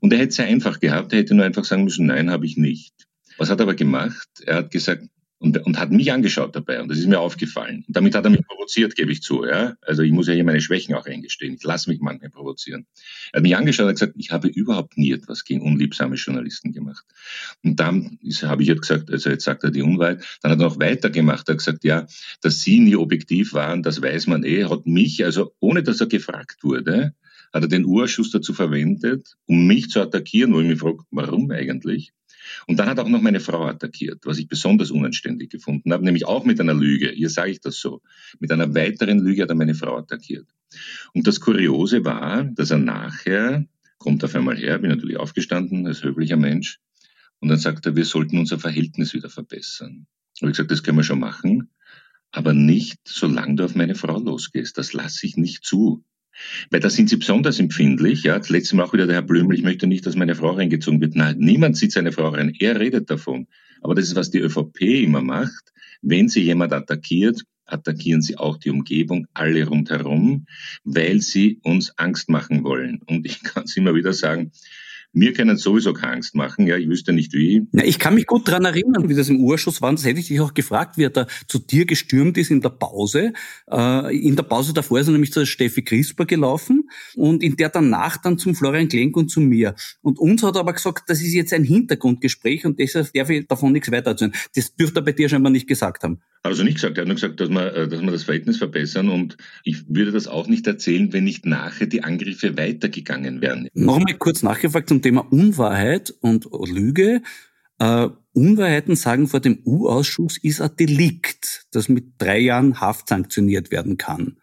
[0.00, 1.12] Und er hätte es sehr einfach gehabt.
[1.12, 2.94] Er hätte nur einfach sagen müssen, nein, habe ich nicht.
[3.36, 4.28] Was hat er aber gemacht?
[4.46, 5.08] Er hat gesagt,
[5.44, 7.84] und, und hat mich angeschaut dabei und das ist mir aufgefallen.
[7.86, 9.44] Und damit hat er mich provoziert, gebe ich zu.
[9.44, 9.76] Ja?
[9.82, 11.54] Also ich muss ja hier meine Schwächen auch eingestehen.
[11.54, 12.86] Ich lasse mich manchmal provozieren.
[13.30, 17.04] Er hat mich angeschaut und gesagt, ich habe überhaupt nie etwas gegen unliebsame Journalisten gemacht.
[17.62, 20.64] Und dann habe ich jetzt gesagt, also jetzt sagt er die Unwahrheit, dann hat er
[20.64, 22.06] noch weitergemacht, er hat gesagt, ja,
[22.40, 26.06] dass Sie nie objektiv waren, das weiß man eh, hat mich, also ohne dass er
[26.06, 27.12] gefragt wurde,
[27.52, 31.50] hat er den Urschuss dazu verwendet, um mich zu attackieren, wo ich mich frage, warum
[31.50, 32.12] eigentlich?
[32.66, 36.26] Und dann hat auch noch meine Frau attackiert, was ich besonders unanständig gefunden habe, nämlich
[36.26, 37.10] auch mit einer Lüge.
[37.10, 38.02] Hier sage ich das so.
[38.40, 40.46] Mit einer weiteren Lüge hat er meine Frau attackiert.
[41.12, 43.66] Und das Kuriose war, dass er nachher,
[43.98, 46.80] kommt auf einmal her, bin natürlich aufgestanden als höflicher Mensch,
[47.40, 50.06] und dann sagt er, wir sollten unser Verhältnis wieder verbessern.
[50.40, 51.68] Und ich gesagt, das können wir schon machen,
[52.32, 54.78] aber nicht, solange du auf meine Frau losgehst.
[54.78, 56.02] Das lasse ich nicht zu.
[56.70, 58.22] Weil da sind sie besonders empfindlich.
[58.24, 60.50] Ja, das letzte Mal auch wieder der Herr Blümel, ich möchte nicht, dass meine Frau
[60.50, 61.14] reingezogen wird.
[61.14, 62.54] Nein, niemand sieht seine Frau rein.
[62.58, 63.46] Er redet davon.
[63.80, 65.72] Aber das ist, was die ÖVP immer macht.
[66.02, 70.46] Wenn sie jemand attackiert, attackieren sie auch die Umgebung, alle rundherum,
[70.84, 73.00] weil sie uns Angst machen wollen.
[73.06, 74.52] Und ich kann es immer wieder sagen,
[75.14, 77.66] mir können sowieso keine Angst machen, ja, ich wüsste nicht wie.
[77.72, 79.92] Ja, ich kann mich gut dran erinnern, wie das im Urschuss war.
[79.92, 82.70] Das hätte ich dich auch gefragt, wie er da zu dir gestürmt ist in der
[82.70, 83.32] Pause.
[83.70, 87.68] Äh, in der Pause davor ist er nämlich zur Steffi Crisper gelaufen und in der
[87.68, 89.74] danach dann zum Florian Klenk und zu mir.
[90.02, 93.46] Und uns hat er aber gesagt, das ist jetzt ein Hintergrundgespräch und deshalb darf ich
[93.46, 94.32] davon nichts weiter erzählen.
[94.54, 96.20] Das dürfte er bei dir scheinbar nicht gesagt haben.
[96.44, 99.08] Also nicht gesagt, er hat nur gesagt, dass wir, äh, dass wir das Verhältnis verbessern
[99.08, 103.68] und ich würde das auch nicht erzählen, wenn nicht nachher die Angriffe weitergegangen wären.
[103.72, 107.22] Nochmal kurz nachgefragt zum Thema Unwahrheit und Lüge.
[107.82, 113.70] Uh, Unwahrheiten sagen vor dem U-Ausschuss ist ein Delikt, das mit drei Jahren Haft sanktioniert
[113.70, 114.36] werden kann.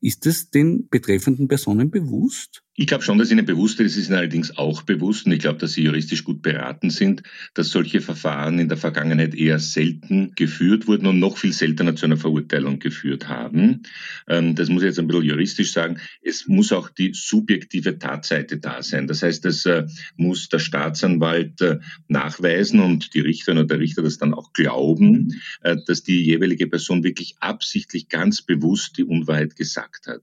[0.00, 2.62] Ist es den betreffenden Personen bewusst?
[2.80, 5.40] Ich glaube schon, dass ihnen bewusst ist, es ist ihnen allerdings auch bewusst, und ich
[5.40, 10.30] glaube, dass sie juristisch gut beraten sind, dass solche Verfahren in der Vergangenheit eher selten
[10.36, 13.82] geführt wurden und noch viel seltener zu einer Verurteilung geführt haben.
[14.28, 15.98] Ähm, das muss ich jetzt ein bisschen juristisch sagen.
[16.22, 19.08] Es muss auch die subjektive Tatseite da sein.
[19.08, 24.02] Das heißt, es äh, muss der Staatsanwalt äh, nachweisen und die Richterin oder der Richter
[24.02, 29.56] das dann auch glauben, äh, dass die jeweilige Person wirklich absichtlich ganz bewusst die Unwahrheit
[29.56, 30.22] gesagt hat.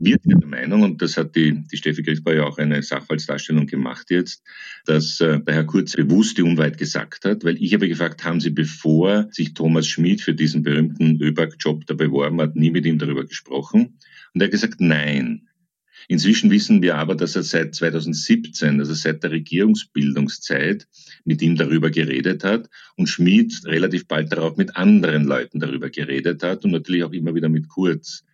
[0.00, 3.66] Wir sind der Meinung, und das hat die, die Steffi Griesbauer ja auch eine Sachverhaltsdarstellung
[3.66, 4.42] gemacht jetzt,
[4.86, 8.40] dass äh, der Herr Kurz bewusst die Unwahrheit gesagt hat, weil ich habe gefragt, haben
[8.40, 12.98] Sie, bevor sich Thomas Schmid für diesen berühmten ÖBAG-Job da beworben hat, nie mit ihm
[12.98, 13.98] darüber gesprochen?
[14.34, 15.48] Und er hat gesagt, nein.
[16.08, 20.88] Inzwischen wissen wir aber, dass er seit 2017, also seit der Regierungsbildungszeit,
[21.24, 26.42] mit ihm darüber geredet hat und Schmid relativ bald darauf mit anderen Leuten darüber geredet
[26.42, 28.24] hat und natürlich auch immer wieder mit Kurz.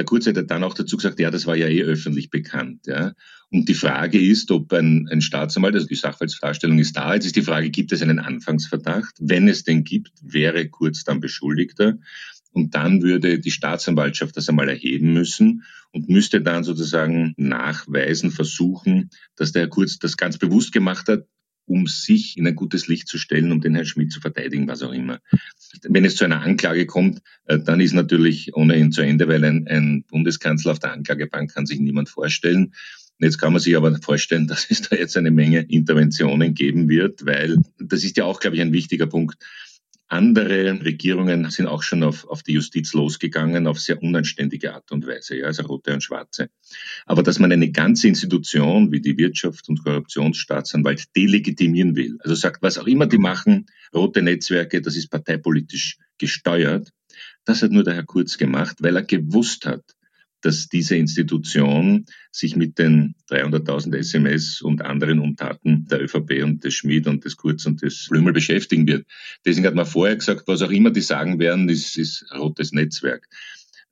[0.00, 2.86] Der Kurz hat dann auch dazu gesagt, ja, das war ja eh öffentlich bekannt.
[2.86, 3.12] Ja.
[3.50, 7.36] Und die Frage ist, ob ein, ein Staatsanwalt, also die Sachverhaltsdarstellung ist da, jetzt ist
[7.36, 9.14] die Frage, gibt es einen Anfangsverdacht?
[9.20, 11.98] Wenn es den gibt, wäre Kurz dann Beschuldigter.
[12.52, 19.10] Und dann würde die Staatsanwaltschaft das einmal erheben müssen und müsste dann sozusagen nachweisen, versuchen,
[19.36, 21.26] dass der Kurz das ganz bewusst gemacht hat,
[21.70, 24.82] um sich in ein gutes Licht zu stellen, um den Herrn Schmidt zu verteidigen, was
[24.82, 25.20] auch immer.
[25.88, 29.68] Wenn es zu einer Anklage kommt, äh, dann ist natürlich ohnehin zu Ende, weil ein,
[29.68, 32.74] ein Bundeskanzler auf der Anklagebank kann sich niemand vorstellen.
[33.20, 37.24] Jetzt kann man sich aber vorstellen, dass es da jetzt eine Menge Interventionen geben wird,
[37.24, 39.36] weil das ist ja auch, glaube ich, ein wichtiger Punkt.
[40.10, 45.06] Andere Regierungen sind auch schon auf, auf die Justiz losgegangen, auf sehr unanständige Art und
[45.06, 46.50] Weise, ja, also rote und schwarze.
[47.06, 52.60] Aber dass man eine ganze Institution wie die Wirtschafts- und Korruptionsstaatsanwalt delegitimieren will, also sagt,
[52.60, 56.90] was auch immer die machen, rote Netzwerke, das ist parteipolitisch gesteuert,
[57.44, 59.84] das hat nur der Herr Kurz gemacht, weil er gewusst hat,
[60.42, 66.74] dass diese Institution sich mit den 300.000 SMS und anderen Untaten der ÖVP und des
[66.74, 69.06] Schmid und des Kurz und des Blümel beschäftigen wird.
[69.44, 73.28] Deswegen hat man vorher gesagt, was auch immer die sagen werden, ist, ist rotes Netzwerk.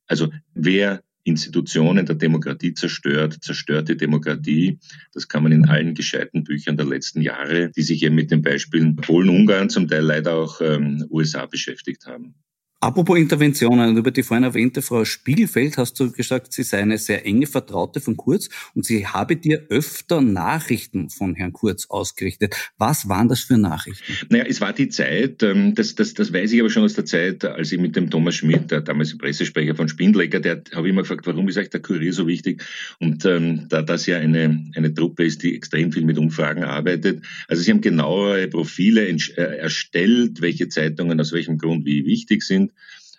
[0.06, 4.78] Also wer Institutionen der Demokratie zerstört, zerstört die Demokratie.
[5.12, 8.40] Das kann man in allen gescheiten Büchern der letzten Jahre, die sich eben mit den
[8.40, 12.34] Beispielen Polen, Ungarn, zum Teil leider auch ähm, USA beschäftigt haben.
[12.80, 17.26] Apropos Interventionen, über die vorhin erwähnte Frau Spiegelfeld hast du gesagt, sie sei eine sehr
[17.26, 22.54] enge Vertraute von Kurz und sie habe dir öfter Nachrichten von Herrn Kurz ausgerichtet.
[22.78, 24.04] Was waren das für Nachrichten?
[24.28, 27.04] Naja, es war die Zeit, ähm, das, das, das weiß ich aber schon aus der
[27.04, 30.92] Zeit, als ich mit dem Thomas Schmidt, der damals Pressesprecher von Spindlecker, der habe ich
[30.92, 32.62] immer gefragt, warum ist euch der Kurier so wichtig?
[33.00, 37.24] Und ähm, da das ja eine, eine Truppe ist, die extrem viel mit Umfragen arbeitet,
[37.48, 42.67] also sie haben genauere Profile äh, erstellt, welche Zeitungen aus welchem Grund wie wichtig sind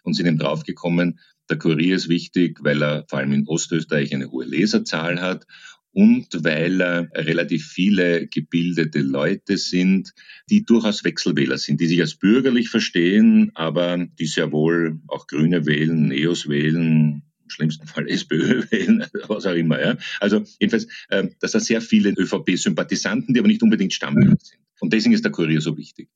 [0.04, 4.32] und sind eben draufgekommen, der Kurier ist wichtig, weil er vor allem in Ostösterreich eine
[4.32, 5.46] hohe Leserzahl hat
[5.92, 10.14] und weil er relativ viele gebildete Leute sind,
[10.50, 15.66] die durchaus Wechselwähler sind, die sich als bürgerlich verstehen, aber die sehr wohl auch Grüne
[15.66, 19.82] wählen, Neos wählen, im schlimmsten Fall SPÖ wählen, was auch immer.
[19.82, 19.98] Ja.
[20.20, 24.62] Also jedenfalls, äh, dass da sehr viele ÖVP-Sympathisanten, die aber nicht unbedingt Stammwähler sind.
[24.80, 26.10] Und deswegen ist der Kurier so wichtig.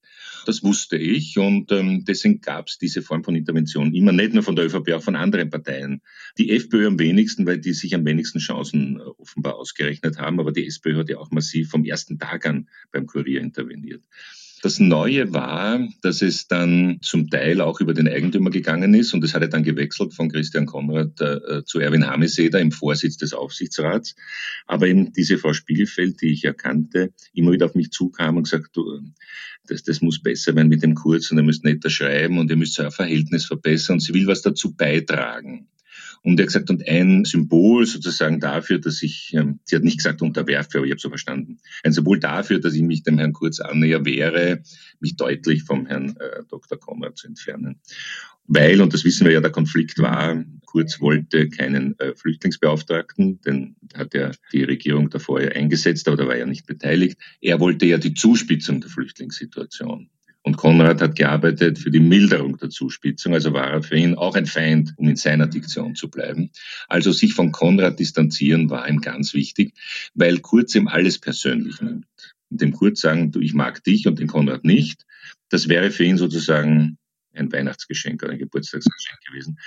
[0.45, 4.43] Das wusste ich und ähm, deswegen gab es diese Form von Intervention immer, nicht nur
[4.43, 6.01] von der ÖVP, auch von anderen Parteien.
[6.37, 10.51] Die FPÖ am wenigsten, weil die sich am wenigsten Chancen äh, offenbar ausgerechnet haben, aber
[10.51, 14.03] die SPÖ hat ja auch massiv vom ersten Tag an beim Kurier interveniert.
[14.63, 19.21] Das Neue war, dass es dann zum Teil auch über den Eigentümer gegangen ist und
[19.21, 24.15] es hatte dann gewechselt von Christian Konrad äh, zu Erwin Hameseder im Vorsitz des Aufsichtsrats.
[24.65, 28.69] Aber eben diese Frau Spiegelfeld, die ich erkannte, immer wieder auf mich zukam und gesagt,
[28.77, 29.01] du,
[29.67, 32.55] das, das muss besser werden mit dem Kurz und ihr müsst netter schreiben und ihr
[32.55, 35.67] müsst euer Verhältnis verbessern und sie will was dazu beitragen.
[36.23, 39.97] Und er hat gesagt, und ein Symbol sozusagen dafür, dass ich, ähm, sie hat nicht
[39.97, 43.33] gesagt unterwerfe, aber ich habe so verstanden, ein Symbol dafür, dass ich mich dem Herrn
[43.33, 44.63] Kurz annäher wäre,
[45.01, 46.79] mich deutlich vom Herrn äh, Dr.
[46.79, 47.81] Konrad zu entfernen.
[48.47, 53.75] Weil, und das wissen wir ja, der Konflikt war, Kurz wollte keinen äh, Flüchtlingsbeauftragten, denn
[53.93, 57.17] hat ja die Regierung davor ja eingesetzt, aber da war er nicht beteiligt.
[57.41, 60.09] Er wollte ja die Zuspitzung der Flüchtlingssituation.
[60.45, 64.35] Und Konrad hat gearbeitet für die Milderung der Zuspitzung, also war er für ihn auch
[64.35, 66.51] ein Feind, um in seiner Diktion zu bleiben.
[66.89, 69.73] Also sich von Konrad distanzieren war ihm ganz wichtig,
[70.13, 72.05] weil Kurz ihm alles persönlich nimmt.
[72.49, 75.05] Und dem Kurz sagen, du, ich mag dich und den Konrad nicht,
[75.49, 76.97] das wäre für ihn sozusagen
[77.33, 79.59] ein Weihnachtsgeschenk oder ein Geburtstagsgeschenk gewesen.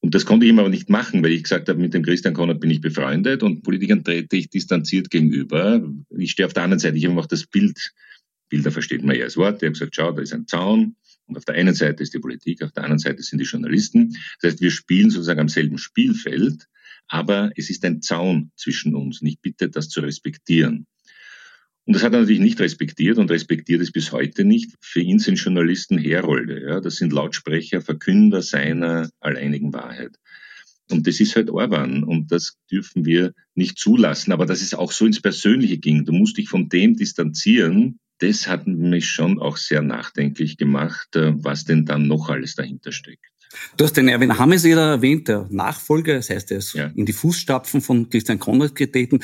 [0.00, 2.34] Und das konnte ich ihm aber nicht machen, weil ich gesagt habe, mit dem Christian
[2.34, 5.82] Konrad bin ich befreundet und Politikern trete ich distanziert gegenüber.
[6.10, 7.94] Ich stehe auf der anderen Seite, ich habe auch das Bild
[8.54, 9.60] Bilder versteht man ja als Wort.
[9.60, 10.94] Die haben gesagt, schau, da ist ein Zaun.
[11.26, 14.16] Und auf der einen Seite ist die Politik, auf der anderen Seite sind die Journalisten.
[14.40, 16.68] Das heißt, wir spielen sozusagen am selben Spielfeld,
[17.08, 19.20] aber es ist ein Zaun zwischen uns.
[19.20, 20.86] Und ich bitte, das zu respektieren.
[21.84, 24.70] Und das hat er natürlich nicht respektiert und respektiert es bis heute nicht.
[24.80, 26.62] Für ihn sind Journalisten Herolde.
[26.62, 26.80] Ja?
[26.80, 30.16] Das sind Lautsprecher, Verkünder seiner alleinigen Wahrheit.
[30.90, 34.32] Und das ist halt Orban und das dürfen wir nicht zulassen.
[34.32, 36.04] Aber dass es auch so ins Persönliche ging.
[36.04, 41.32] Du musst dich von dem distanzieren, das hat mich schon auch sehr nachdenklich gemacht, äh,
[41.42, 43.26] was denn dann noch alles dahinter steckt.
[43.76, 46.86] Du hast den Erwin Hameseder erwähnt, der Nachfolger, das heißt, er ist ja.
[46.94, 49.20] in die Fußstapfen von Christian Konrad getreten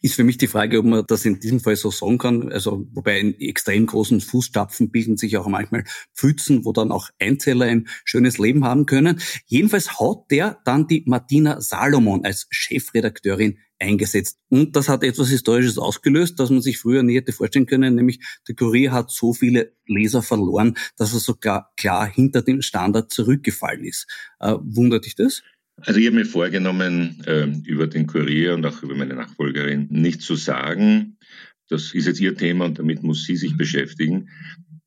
[0.00, 2.52] ist für mich die Frage, ob man das in diesem Fall so sagen kann.
[2.52, 7.66] Also, wobei in extrem großen Fußstapfen bilden sich auch manchmal Pfützen, wo dann auch Einzeller
[7.66, 9.20] ein schönes Leben haben können.
[9.46, 14.38] Jedenfalls hat der dann die Martina Salomon als Chefredakteurin eingesetzt.
[14.48, 18.20] Und das hat etwas Historisches ausgelöst, das man sich früher nie hätte vorstellen können, nämlich
[18.48, 23.84] der Kurier hat so viele Leser verloren, dass er sogar klar hinter dem Standard zurückgefallen
[23.84, 24.06] ist.
[24.40, 25.42] Äh, wundert dich das?
[25.82, 30.22] Also ich habe mir vorgenommen, äh, über den Kurier und auch über meine Nachfolgerin nicht
[30.22, 31.18] zu sagen.
[31.68, 34.30] Das ist jetzt ihr Thema und damit muss sie sich beschäftigen.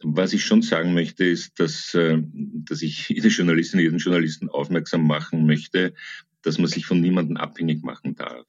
[0.01, 5.05] Was ich schon sagen möchte, ist, dass, äh, dass ich jede Journalistin, jeden Journalisten aufmerksam
[5.05, 5.93] machen möchte,
[6.41, 8.45] dass man sich von niemandem abhängig machen darf.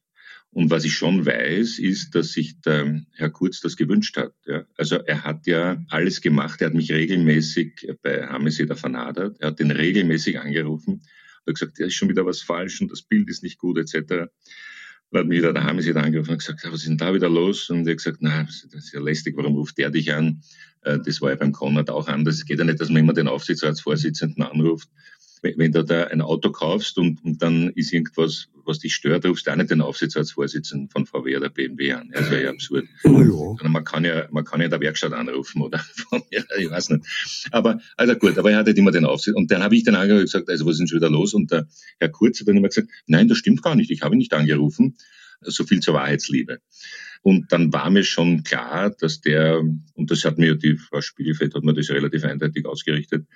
[0.52, 4.32] Und was ich schon weiß, ist, dass sich der Herr Kurz das gewünscht hat.
[4.46, 4.64] Ja.
[4.76, 6.60] Also er hat ja alles gemacht.
[6.60, 9.36] Er hat mich regelmäßig bei Hameseder vernadert.
[9.40, 11.02] Er hat den regelmäßig angerufen.
[11.50, 14.28] Hat gesagt, da ist schon wieder was falsch und das Bild ist nicht gut etc.
[15.12, 17.68] Dann hat mich wieder der Hameseder angerufen und gesagt, was ist denn da wieder los?
[17.70, 20.42] Und er hat gesagt, na, das ist ja lästig, warum ruft der dich an?
[20.82, 22.36] Äh, das war ja beim Konrad auch anders.
[22.36, 24.88] Es geht ja nicht, dass man immer den Aufsichtsratsvorsitzenden anruft
[25.42, 29.46] wenn du da ein Auto kaufst und, und dann ist irgendwas, was dich stört, rufst
[29.46, 32.10] du auch nicht den Aufsichtsratsvorsitzenden von VW oder BMW an.
[32.12, 32.86] Das wäre ja absurd.
[33.04, 33.68] Oh ja.
[33.68, 35.78] Man kann ja, man kann ja der Werkstatt anrufen oder
[36.10, 37.04] von mir, ich weiß nicht.
[37.50, 39.36] Aber, also gut, aber er hatte immer den Aufsichtsrat.
[39.36, 41.34] Und dann habe ich dann angerufen gesagt, also was ist denn schon wieder los?
[41.34, 41.66] Und der
[41.98, 44.34] Herr Kurz hat dann immer gesagt, nein, das stimmt gar nicht, ich habe ihn nicht
[44.34, 44.96] angerufen.
[45.42, 46.60] So viel zur Wahrheitsliebe.
[47.22, 51.54] Und dann war mir schon klar, dass der, und das hat mir die Frau Spiegelfeld
[51.54, 53.26] hat mir das relativ eindeutig ausgerichtet,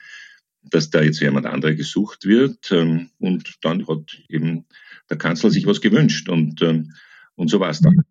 [0.71, 2.71] dass da jetzt jemand andere gesucht wird.
[2.73, 4.65] Ähm, und dann hat eben
[5.11, 6.93] der Kanzler sich was gewünscht und, ähm,
[7.37, 8.03] und so war es dann.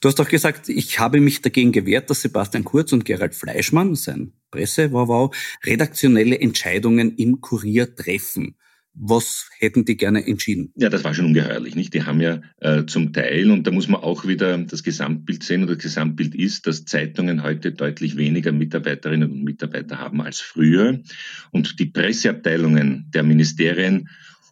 [0.00, 3.94] Du hast auch gesagt, ich habe mich dagegen gewehrt, dass Sebastian Kurz und Gerald Fleischmann,
[3.94, 5.34] sein Presse, wow,
[5.64, 8.56] redaktionelle Entscheidungen im Kurier treffen.
[9.00, 10.72] Was hätten die gerne entschieden?
[10.76, 11.94] Ja, das war schon ungeheuerlich, nicht?
[11.94, 15.62] Die haben ja äh, zum Teil, und da muss man auch wieder das Gesamtbild sehen,
[15.62, 20.98] und das Gesamtbild ist, dass Zeitungen heute deutlich weniger Mitarbeiterinnen und Mitarbeiter haben als früher.
[21.52, 24.08] Und die Presseabteilungen der Ministerien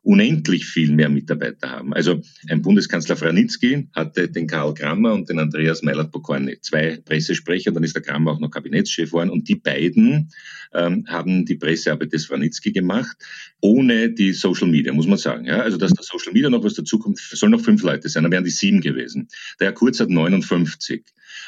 [0.07, 1.93] unendlich viel mehr Mitarbeiter haben.
[1.93, 7.83] Also ein Bundeskanzler Franitzky hatte den Karl Grammer und den Andreas Meilert-Pokorny, zwei Pressesprecher, dann
[7.83, 10.31] ist der Grammer auch noch Kabinettschef geworden und die beiden
[10.73, 13.17] ähm, haben die Pressearbeit des Franitzky gemacht,
[13.61, 15.45] ohne die Social Media, muss man sagen.
[15.45, 15.63] Ja?
[15.63, 18.45] Also dass der Social Media noch was dazukommt, sollen noch fünf Leute sein, dann wären
[18.45, 19.27] die sieben gewesen.
[19.59, 21.03] Der Herr Kurz hat 59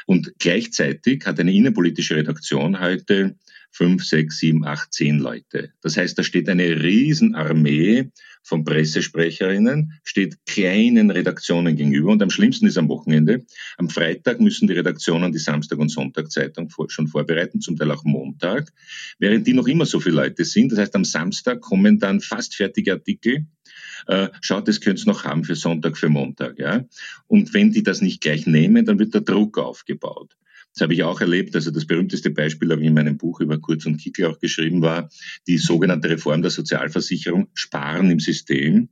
[0.07, 3.37] und gleichzeitig hat eine innenpolitische Redaktion heute
[3.71, 5.73] fünf, sechs, sieben, acht, zehn Leute.
[5.83, 8.11] Das heißt, da steht eine Riesenarmee
[8.43, 13.45] von Pressesprecherinnen, steht kleinen Redaktionen gegenüber und am schlimmsten ist am Wochenende.
[13.77, 18.73] Am Freitag müssen die Redaktionen die Samstag- und Sonntagzeitung schon vorbereiten, zum Teil auch Montag,
[19.19, 20.73] während die noch immer so viele Leute sind.
[20.73, 23.47] Das heißt, am Samstag kommen dann fast fertige Artikel.
[24.07, 26.59] Äh, schaut, das könnt ihr noch haben für Sonntag, für Montag.
[26.59, 26.85] Ja?
[27.27, 30.37] Und wenn die das nicht gleich nehmen, dann wird der Druck aufgebaut.
[30.79, 31.57] Das habe ich auch erlebt.
[31.57, 34.81] Also das berühmteste Beispiel habe ich in meinem Buch über Kurz und Kickel auch geschrieben,
[34.81, 35.09] war
[35.49, 38.89] die sogenannte Reform der Sozialversicherung, Sparen im System,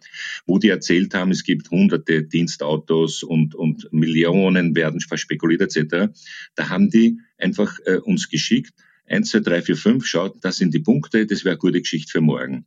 [0.46, 6.12] wo die erzählt haben, es gibt hunderte Dienstautos und, und Millionen werden verspekuliert etc.
[6.56, 8.74] Da haben die einfach äh, uns geschickt,
[9.06, 12.10] eins, zwei, drei, vier, fünf, schaut, das sind die Punkte, das wäre eine gute Geschichte
[12.10, 12.66] für morgen.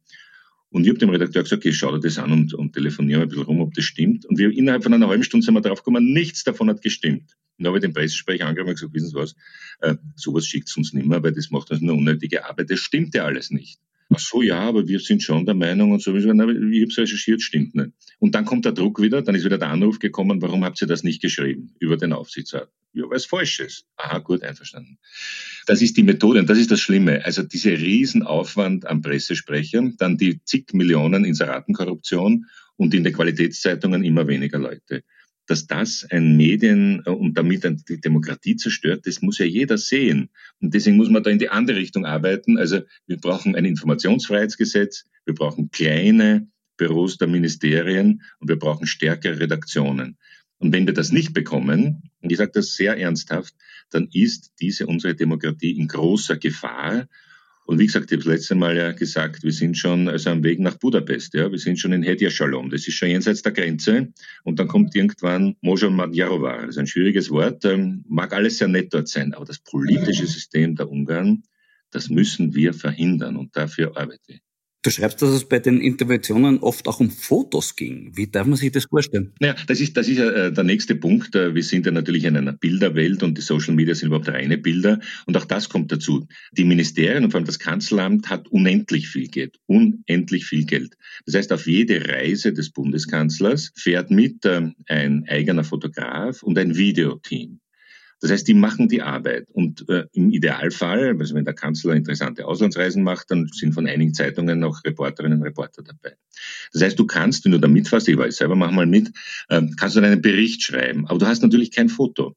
[0.69, 3.27] Und ich habe dem Redakteur gesagt, okay, schau dir das an und, und telefoniere ein
[3.27, 4.25] bisschen rum, ob das stimmt.
[4.27, 7.35] Und wir innerhalb von einer halben Stunde sind wir drauf gekommen, nichts davon hat gestimmt.
[7.59, 9.35] Und habe ich den Pressesprecher angerufen und gesagt, wissen Sie was,
[9.81, 12.71] äh, sowas schickt uns nicht mehr, weil das macht uns eine unnötige Arbeit.
[12.71, 13.79] Das stimmt ja alles nicht.
[14.11, 16.97] Ach so, ja, aber wir sind schon der Meinung und sowieso, na, ich habe es
[16.97, 17.91] recherchiert, stimmt nicht.
[18.17, 20.87] Und dann kommt der Druck wieder, dann ist wieder der Anruf gekommen, warum habt ihr
[20.87, 22.71] das nicht geschrieben über den Aufsichtsrat?
[22.93, 23.85] Ja, weil es falsch ist.
[23.97, 24.97] Aha, gut, einverstanden.
[25.67, 27.23] Das ist die Methode und das ist das Schlimme.
[27.23, 32.47] Also dieser Riesenaufwand an Pressesprechern, dann die zig Millionen Inseratenkorruption
[32.77, 35.03] und in den Qualitätszeitungen immer weniger Leute
[35.49, 40.29] dass das ein Medien äh, und damit die Demokratie zerstört, das muss ja jeder sehen.
[40.61, 42.57] Und deswegen muss man da in die andere Richtung arbeiten.
[42.57, 46.47] Also wir brauchen ein Informationsfreiheitsgesetz, wir brauchen kleine
[46.77, 50.17] Büros der Ministerien und wir brauchen stärkere Redaktionen.
[50.59, 53.55] Und wenn wir das nicht bekommen, und ich sage das sehr ernsthaft,
[53.89, 57.07] dann ist diese unsere Demokratie in großer Gefahr.
[57.69, 60.43] Und wie gesagt, ich habe das letzte Mal ja gesagt, wir sind schon also am
[60.43, 63.51] Weg nach Budapest, ja, wir sind schon in Hedja Shalom, das ist schon jenseits der
[63.51, 64.11] Grenze.
[64.43, 68.69] Und dann kommt irgendwann Mojo Madjarova, das ist ein schwieriges Wort, ähm, mag alles sehr
[68.69, 71.43] nett dort sein, aber das politische System der Ungarn,
[71.91, 73.37] das müssen wir verhindern.
[73.37, 74.48] Und dafür arbeite ich.
[74.81, 78.11] Du schreibst, dass es bei den Interventionen oft auch um Fotos ging.
[78.15, 79.33] Wie darf man sich das vorstellen?
[79.41, 81.35] Naja, das ist, das ist ja äh, der nächste Punkt.
[81.35, 84.57] Äh, wir sind ja natürlich in einer Bilderwelt und die Social Media sind überhaupt reine
[84.57, 85.01] Bilder.
[85.25, 86.27] Und auch das kommt dazu.
[86.53, 89.59] Die Ministerien und vor allem das Kanzleramt hat unendlich viel Geld.
[89.65, 90.95] Unendlich viel Geld.
[91.25, 96.77] Das heißt, auf jede Reise des Bundeskanzlers fährt mit ähm, ein eigener Fotograf und ein
[96.77, 97.59] Videoteam.
[98.21, 99.47] Das heißt, die machen die Arbeit.
[99.51, 104.13] Und äh, im Idealfall, also wenn der Kanzler interessante Auslandsreisen macht, dann sind von einigen
[104.13, 106.15] Zeitungen noch Reporterinnen und Reporter dabei.
[106.73, 109.11] Das heißt, du kannst, wenn du da mitfasst, ich weiß selber, mach mal mit,
[109.47, 112.35] äh, kannst du einen Bericht schreiben, aber du hast natürlich kein Foto.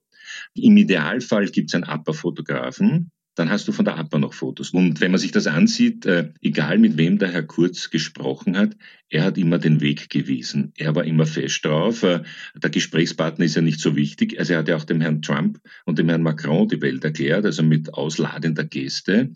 [0.54, 4.70] Im Idealfall gibt es einen Upper-Fotografen, dann hast du von der APA noch Fotos.
[4.70, 8.76] Und wenn man sich das ansieht, äh, egal mit wem der Herr Kurz gesprochen hat,
[9.08, 10.72] er hat immer den Weg gewiesen.
[10.76, 12.02] Er war immer fest drauf.
[12.02, 12.22] Äh,
[12.54, 14.38] der Gesprächspartner ist ja nicht so wichtig.
[14.38, 17.46] Also er hat ja auch dem Herrn Trump und dem Herrn Macron die Welt erklärt,
[17.46, 19.30] also mit ausladender Geste.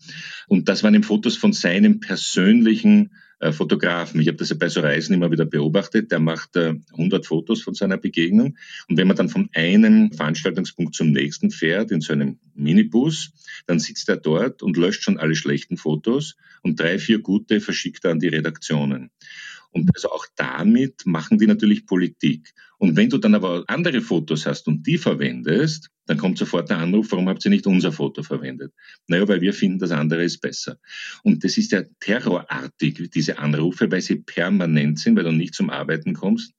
[0.46, 3.12] Und das waren eben Fotos von seinem persönlichen
[3.52, 4.20] Fotografen.
[4.20, 6.10] Ich habe das ja bei so Reisen immer wieder beobachtet.
[6.10, 8.56] Der macht äh, 100 Fotos von seiner Begegnung.
[8.88, 13.32] Und wenn man dann von einem Veranstaltungspunkt zum nächsten fährt, in so einem Minibus,
[13.66, 18.04] dann sitzt er dort und löscht schon alle schlechten Fotos und drei, vier gute verschickt
[18.04, 19.10] er an die Redaktionen.
[19.76, 22.54] Und also auch damit machen die natürlich Politik.
[22.78, 26.78] Und wenn du dann aber andere Fotos hast und die verwendest, dann kommt sofort der
[26.78, 28.72] Anruf, warum habt ihr nicht unser Foto verwendet?
[29.06, 30.78] Naja, weil wir finden, das andere ist besser.
[31.24, 35.68] Und das ist ja terrorartig, diese Anrufe, weil sie permanent sind, weil du nicht zum
[35.68, 36.54] Arbeiten kommst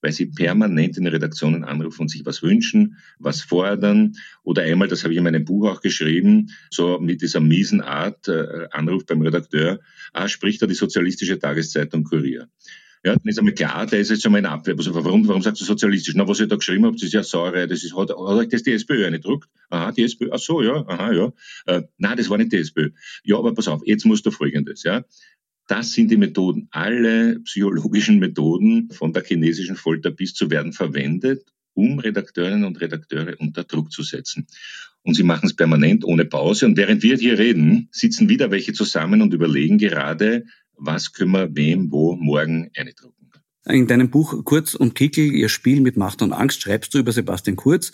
[0.00, 4.14] weil sie permanent in den Redaktionen anrufen und sich was wünschen, was fordern.
[4.42, 8.28] Oder einmal, das habe ich in meinem Buch auch geschrieben, so mit dieser miesen Art,
[8.28, 9.80] äh, Anruf beim Redakteur,
[10.12, 12.48] ah, spricht da die sozialistische Tageszeitung Kurier.
[13.04, 14.74] Ja, dann ist einmal klar, der ist jetzt schon mal in Abwehr.
[14.76, 16.14] Also warum, warum sagst du sozialistisch?
[16.16, 18.64] Na, was ich da geschrieben das ist ja Säure, das ist, hat, hat euch das
[18.64, 19.48] die SPÖ eingedruckt?
[19.70, 21.32] Aha, die SPÖ, ach so, ja, aha, ja.
[21.66, 22.90] Äh, nein, das war nicht die SPÖ.
[23.22, 25.04] Ja, aber pass auf, jetzt musst du Folgendes, ja.
[25.68, 26.66] Das sind die Methoden.
[26.70, 31.44] Alle psychologischen Methoden von der chinesischen Folter bis zu werden verwendet,
[31.74, 34.46] um Redakteurinnen und Redakteure unter Druck zu setzen.
[35.02, 36.64] Und sie machen es permanent ohne Pause.
[36.64, 41.54] Und während wir hier reden, sitzen wieder welche zusammen und überlegen gerade, was können wir
[41.54, 43.14] wem wo morgen eindrucken.
[43.66, 47.12] In deinem Buch Kurz und Kickel, ihr Spiel mit Macht und Angst, schreibst du über
[47.12, 47.92] Sebastian Kurz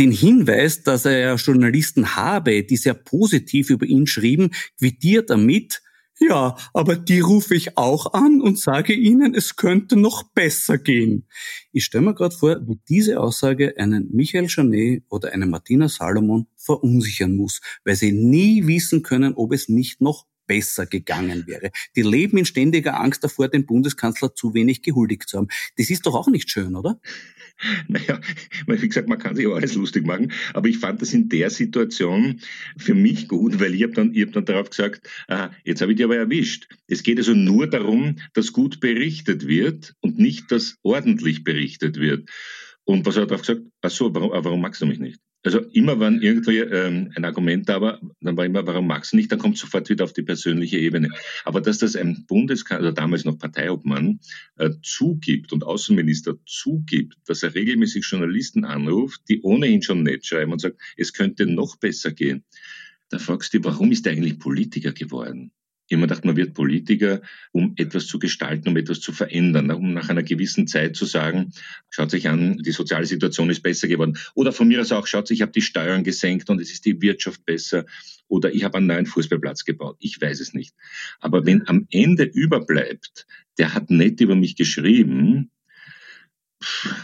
[0.00, 5.83] den Hinweis, dass er Journalisten habe, die sehr positiv über ihn schrieben, quittiert damit,
[6.20, 11.26] ja, aber die rufe ich auch an und sage ihnen, es könnte noch besser gehen.
[11.72, 16.46] Ich stelle mir gerade vor, wie diese Aussage einen Michael Janet oder eine Martina Salomon
[16.56, 21.70] verunsichern muss, weil sie nie wissen können, ob es nicht noch besser gegangen wäre.
[21.96, 25.48] Die leben in ständiger Angst davor, dem Bundeskanzler zu wenig gehuldigt zu haben.
[25.76, 27.00] Das ist doch auch nicht schön, oder?
[27.88, 28.20] Naja,
[28.66, 31.50] wie gesagt, man kann sich auch alles lustig machen, aber ich fand das in der
[31.50, 32.40] Situation
[32.76, 35.92] für mich gut, weil ich habe dann, ich hab dann darauf gesagt, aha, jetzt habe
[35.92, 36.68] ich dich aber erwischt.
[36.88, 42.28] Es geht also nur darum, dass gut berichtet wird und nicht, dass ordentlich berichtet wird.
[42.84, 43.62] Und was hat er darauf gesagt?
[43.82, 45.20] Ach so, warum, warum magst du mich nicht?
[45.44, 49.16] Also immer wenn irgendwie ähm, ein Argument da war, dann war immer, warum magst du
[49.16, 51.10] nicht, dann kommt sofort wieder auf die persönliche Ebene.
[51.44, 54.20] Aber dass das ein Bundeskanzler, also damals noch Parteiobmann,
[54.56, 60.52] äh, zugibt und Außenminister zugibt, dass er regelmäßig Journalisten anruft, die ohnehin schon nett schreiben
[60.52, 62.44] und sagt, es könnte noch besser gehen,
[63.10, 65.52] da fragst du, warum ist er eigentlich Politiker geworden?
[65.88, 67.20] Immer gedacht, man wird Politiker,
[67.52, 71.52] um etwas zu gestalten, um etwas zu verändern, um nach einer gewissen Zeit zu sagen,
[71.90, 74.18] schaut sich an, die soziale Situation ist besser geworden.
[74.34, 76.84] Oder von mir aus auch, schaut sich, ich habe die Steuern gesenkt und es ist
[76.84, 77.84] die Wirtschaft besser.
[78.28, 79.96] Oder ich habe einen neuen Fußballplatz gebaut.
[80.00, 80.74] Ich weiß es nicht.
[81.20, 83.26] Aber wenn am Ende überbleibt,
[83.58, 85.50] der hat nett über mich geschrieben,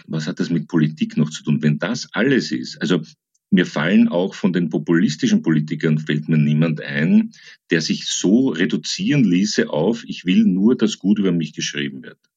[0.07, 1.63] was hat das mit Politik noch zu tun?
[1.63, 3.03] Wenn das alles ist, also
[3.51, 7.33] mir fallen auch von den populistischen Politikern, fällt mir niemand ein,
[7.71, 12.30] der sich so reduzieren ließe auf, ich will nur, dass gut über mich geschrieben wird.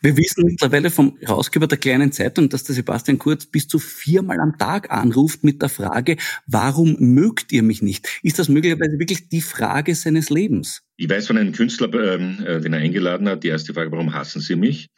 [0.00, 4.40] Wir wissen mittlerweile vom Herausgeber der kleinen Zeitung, dass der Sebastian Kurz bis zu viermal
[4.40, 8.20] am Tag anruft mit der Frage, warum mögt ihr mich nicht?
[8.22, 10.82] Ist das möglicherweise wirklich die Frage seines Lebens?
[10.96, 14.14] Ich weiß von einem Künstler, ähm, äh, den er eingeladen hat, die erste Frage, warum
[14.14, 14.90] hassen Sie mich?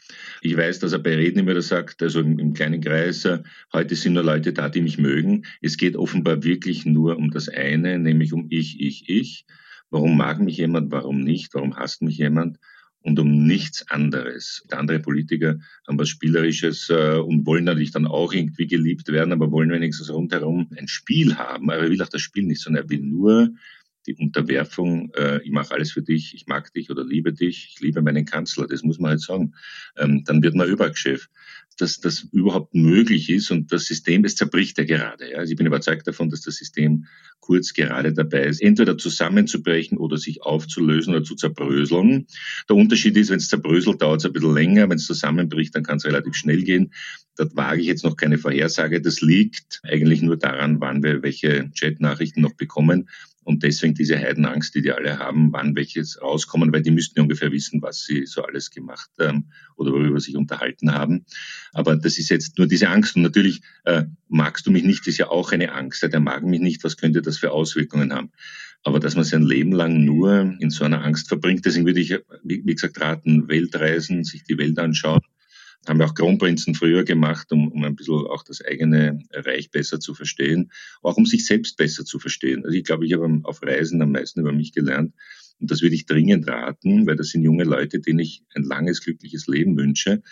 [0.43, 3.39] Ich weiß, dass er bei Reden immer das sagt, also im, kleinen Kreis, äh,
[3.73, 5.47] heute sind nur Leute da, die mich mögen.
[5.63, 9.47] Es geht offenbar wirklich nur um das eine, nämlich um ich, ich, ich.
[9.89, 11.55] Warum mag mich jemand, warum nicht?
[11.55, 12.59] Warum hasst mich jemand?
[13.07, 14.67] Und um nichts anderes.
[14.73, 19.53] Andere Politiker haben was Spielerisches äh, und wollen natürlich dann auch irgendwie geliebt werden, aber
[19.53, 21.71] wollen wenigstens rundherum ein Spiel haben.
[21.71, 23.51] Aber er will auch das Spiel nicht, sondern er will nur
[24.07, 27.81] die Unterwerfung, äh, ich mache alles für dich, ich mag dich oder liebe dich, ich
[27.81, 29.55] liebe meinen Kanzler, das muss man halt sagen.
[29.97, 31.29] Ähm, dann wird man Überchef.
[31.79, 35.31] Dass das überhaupt möglich ist und das System, das zerbricht ja gerade.
[35.33, 35.39] Ja.
[35.39, 37.05] Also ich bin überzeugt davon, dass das System
[37.41, 42.27] kurz gerade dabei ist, entweder zusammenzubrechen oder sich aufzulösen oder zu zerbröseln.
[42.71, 44.89] Der Unterschied ist, wenn es zerbröselt, dauert es ein bisschen länger.
[44.89, 46.95] Wenn es zusammenbricht, dann kann es relativ schnell gehen.
[47.37, 49.03] Dort wage ich jetzt noch keine Vorhersage.
[49.03, 53.11] Das liegt eigentlich nur daran, wann wir welche Chat-Nachrichten noch bekommen.
[53.47, 57.23] Und deswegen diese Heidenangst, die die alle haben, wann welches rauskommen, weil die müssten ja
[57.23, 59.45] ungefähr wissen, was sie so alles gemacht ähm,
[59.77, 61.25] oder worüber sich unterhalten haben.
[61.73, 63.15] Aber das ist jetzt nur diese Angst.
[63.15, 66.03] Und natürlich äh, magst du mich nicht, ist ja auch eine Angst.
[66.03, 68.33] Der mag mich nicht, was könnte das für Auswirkungen haben?
[68.83, 72.19] Aber dass man sein Leben lang nur in so einer Angst verbringt, deswegen würde ich,
[72.43, 75.21] wie gesagt, raten, Weltreisen, sich die Welt anschauen,
[75.87, 80.01] haben wir auch Kronprinzen früher gemacht, um, um ein bisschen auch das eigene Reich besser
[80.01, 80.73] zu verstehen,
[81.03, 82.65] auch um sich selbst besser zu verstehen.
[82.65, 85.15] Also ich glaube, ich habe auf Reisen am meisten über mich gelernt.
[85.59, 89.03] Und das würde ich dringend raten, weil das sind junge Leute, denen ich ein langes,
[89.03, 90.23] glückliches Leben wünsche.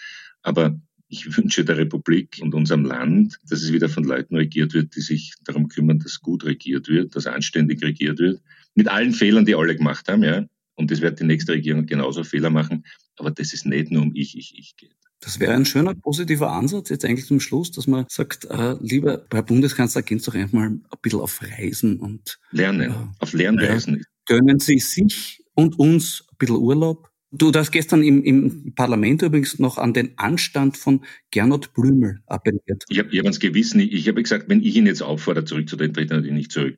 [0.42, 0.78] Aber
[1.09, 5.01] ich wünsche der Republik und unserem Land, dass es wieder von Leuten regiert wird, die
[5.01, 8.42] sich darum kümmern, dass gut regiert wird, dass anständig regiert wird.
[8.74, 10.47] Mit allen Fehlern, die alle gemacht haben, ja.
[10.76, 12.84] Und das wird die nächste Regierung genauso Fehler machen.
[13.16, 14.97] Aber das ist nicht nur um ich, ich, ich geht.
[15.25, 19.25] Das wäre ein schöner positiver Ansatz jetzt eigentlich zum Schluss, dass man sagt, äh, lieber
[19.33, 23.33] Herr Bundeskanzler, gehen Sie doch einfach mal ein bisschen auf Reisen und lernen, äh, auf
[23.33, 24.01] Lernreisen.
[24.01, 27.09] Äh, gönnen Sie sich und uns ein bisschen Urlaub.
[27.33, 32.85] Du hast gestern im, im Parlament übrigens noch an den Anstand von Gernot Blümel appelliert.
[32.89, 35.95] Ich habe hab ans Gewissen, ich, ich habe gesagt, wenn ich ihn jetzt auffordere, zurückzutreten,
[35.95, 36.77] tritt er natürlich nicht zurück.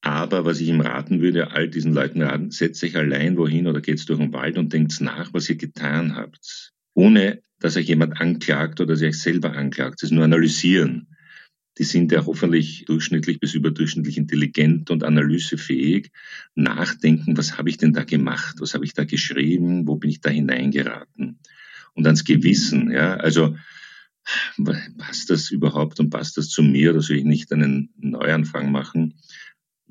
[0.00, 3.80] Aber was ich ihm raten würde, all diesen Leuten raten, setzt euch allein wohin oder
[3.80, 6.72] geht's durch den Wald und denkt nach, was ihr getan habt.
[6.94, 10.02] Ohne dass euch jemand anklagt oder sich selber anklagt.
[10.02, 11.06] Das ist nur analysieren.
[11.78, 16.10] Die sind ja hoffentlich durchschnittlich bis überdurchschnittlich intelligent und analysefähig.
[16.54, 18.56] Nachdenken, was habe ich denn da gemacht?
[18.58, 19.88] Was habe ich da geschrieben?
[19.88, 21.38] Wo bin ich da hineingeraten?
[21.94, 23.16] Und ans Gewissen, ja.
[23.16, 23.56] Also,
[24.98, 29.14] passt das überhaupt und passt das zu mir oder soll ich nicht einen Neuanfang machen?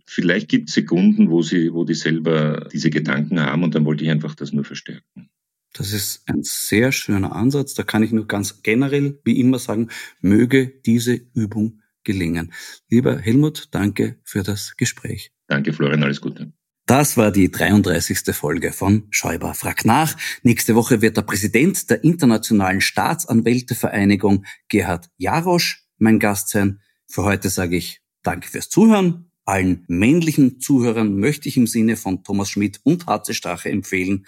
[0.06, 4.04] Vielleicht gibt es Sekunden, wo sie, wo die selber diese Gedanken haben und dann wollte
[4.04, 5.32] ich einfach das nur verstärken.
[5.74, 7.74] Das ist ein sehr schöner Ansatz.
[7.74, 9.90] Da kann ich nur ganz generell, wie immer sagen,
[10.22, 12.54] möge diese Übung gelingen.
[12.90, 15.32] Lieber Helmut, danke für das Gespräch.
[15.48, 16.54] Danke, Florian, alles Gute.
[16.86, 18.36] Das war die 33.
[18.36, 20.18] Folge von Schäuber fragt nach.
[20.44, 26.82] Nächste Woche wird der Präsident der Internationalen Staatsanwältevereinigung, Gerhard Jarosch, mein Gast sein.
[27.08, 29.32] Für heute sage ich Danke fürs Zuhören.
[29.46, 34.26] Allen männlichen Zuhörern möchte ich im Sinne von Thomas Schmidt und Harze Strache empfehlen,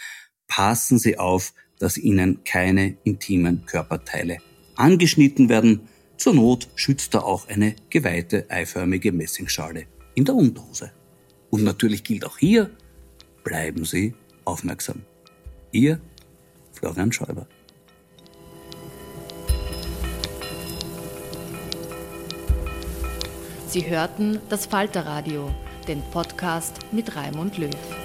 [0.47, 4.37] passen Sie auf, dass Ihnen keine intimen Körperteile
[4.75, 5.87] angeschnitten werden.
[6.17, 9.85] Zur Not schützt da auch eine geweihte eiförmige Messingschale
[10.15, 10.91] in der Unterhose.
[11.49, 12.69] Und natürlich gilt auch hier,
[13.43, 14.13] bleiben Sie
[14.45, 15.01] aufmerksam.
[15.71, 15.99] Ihr
[16.71, 17.47] Florian Schäuber.
[23.67, 25.53] Sie hörten das Falterradio,
[25.87, 28.04] den Podcast mit Raimund Löw.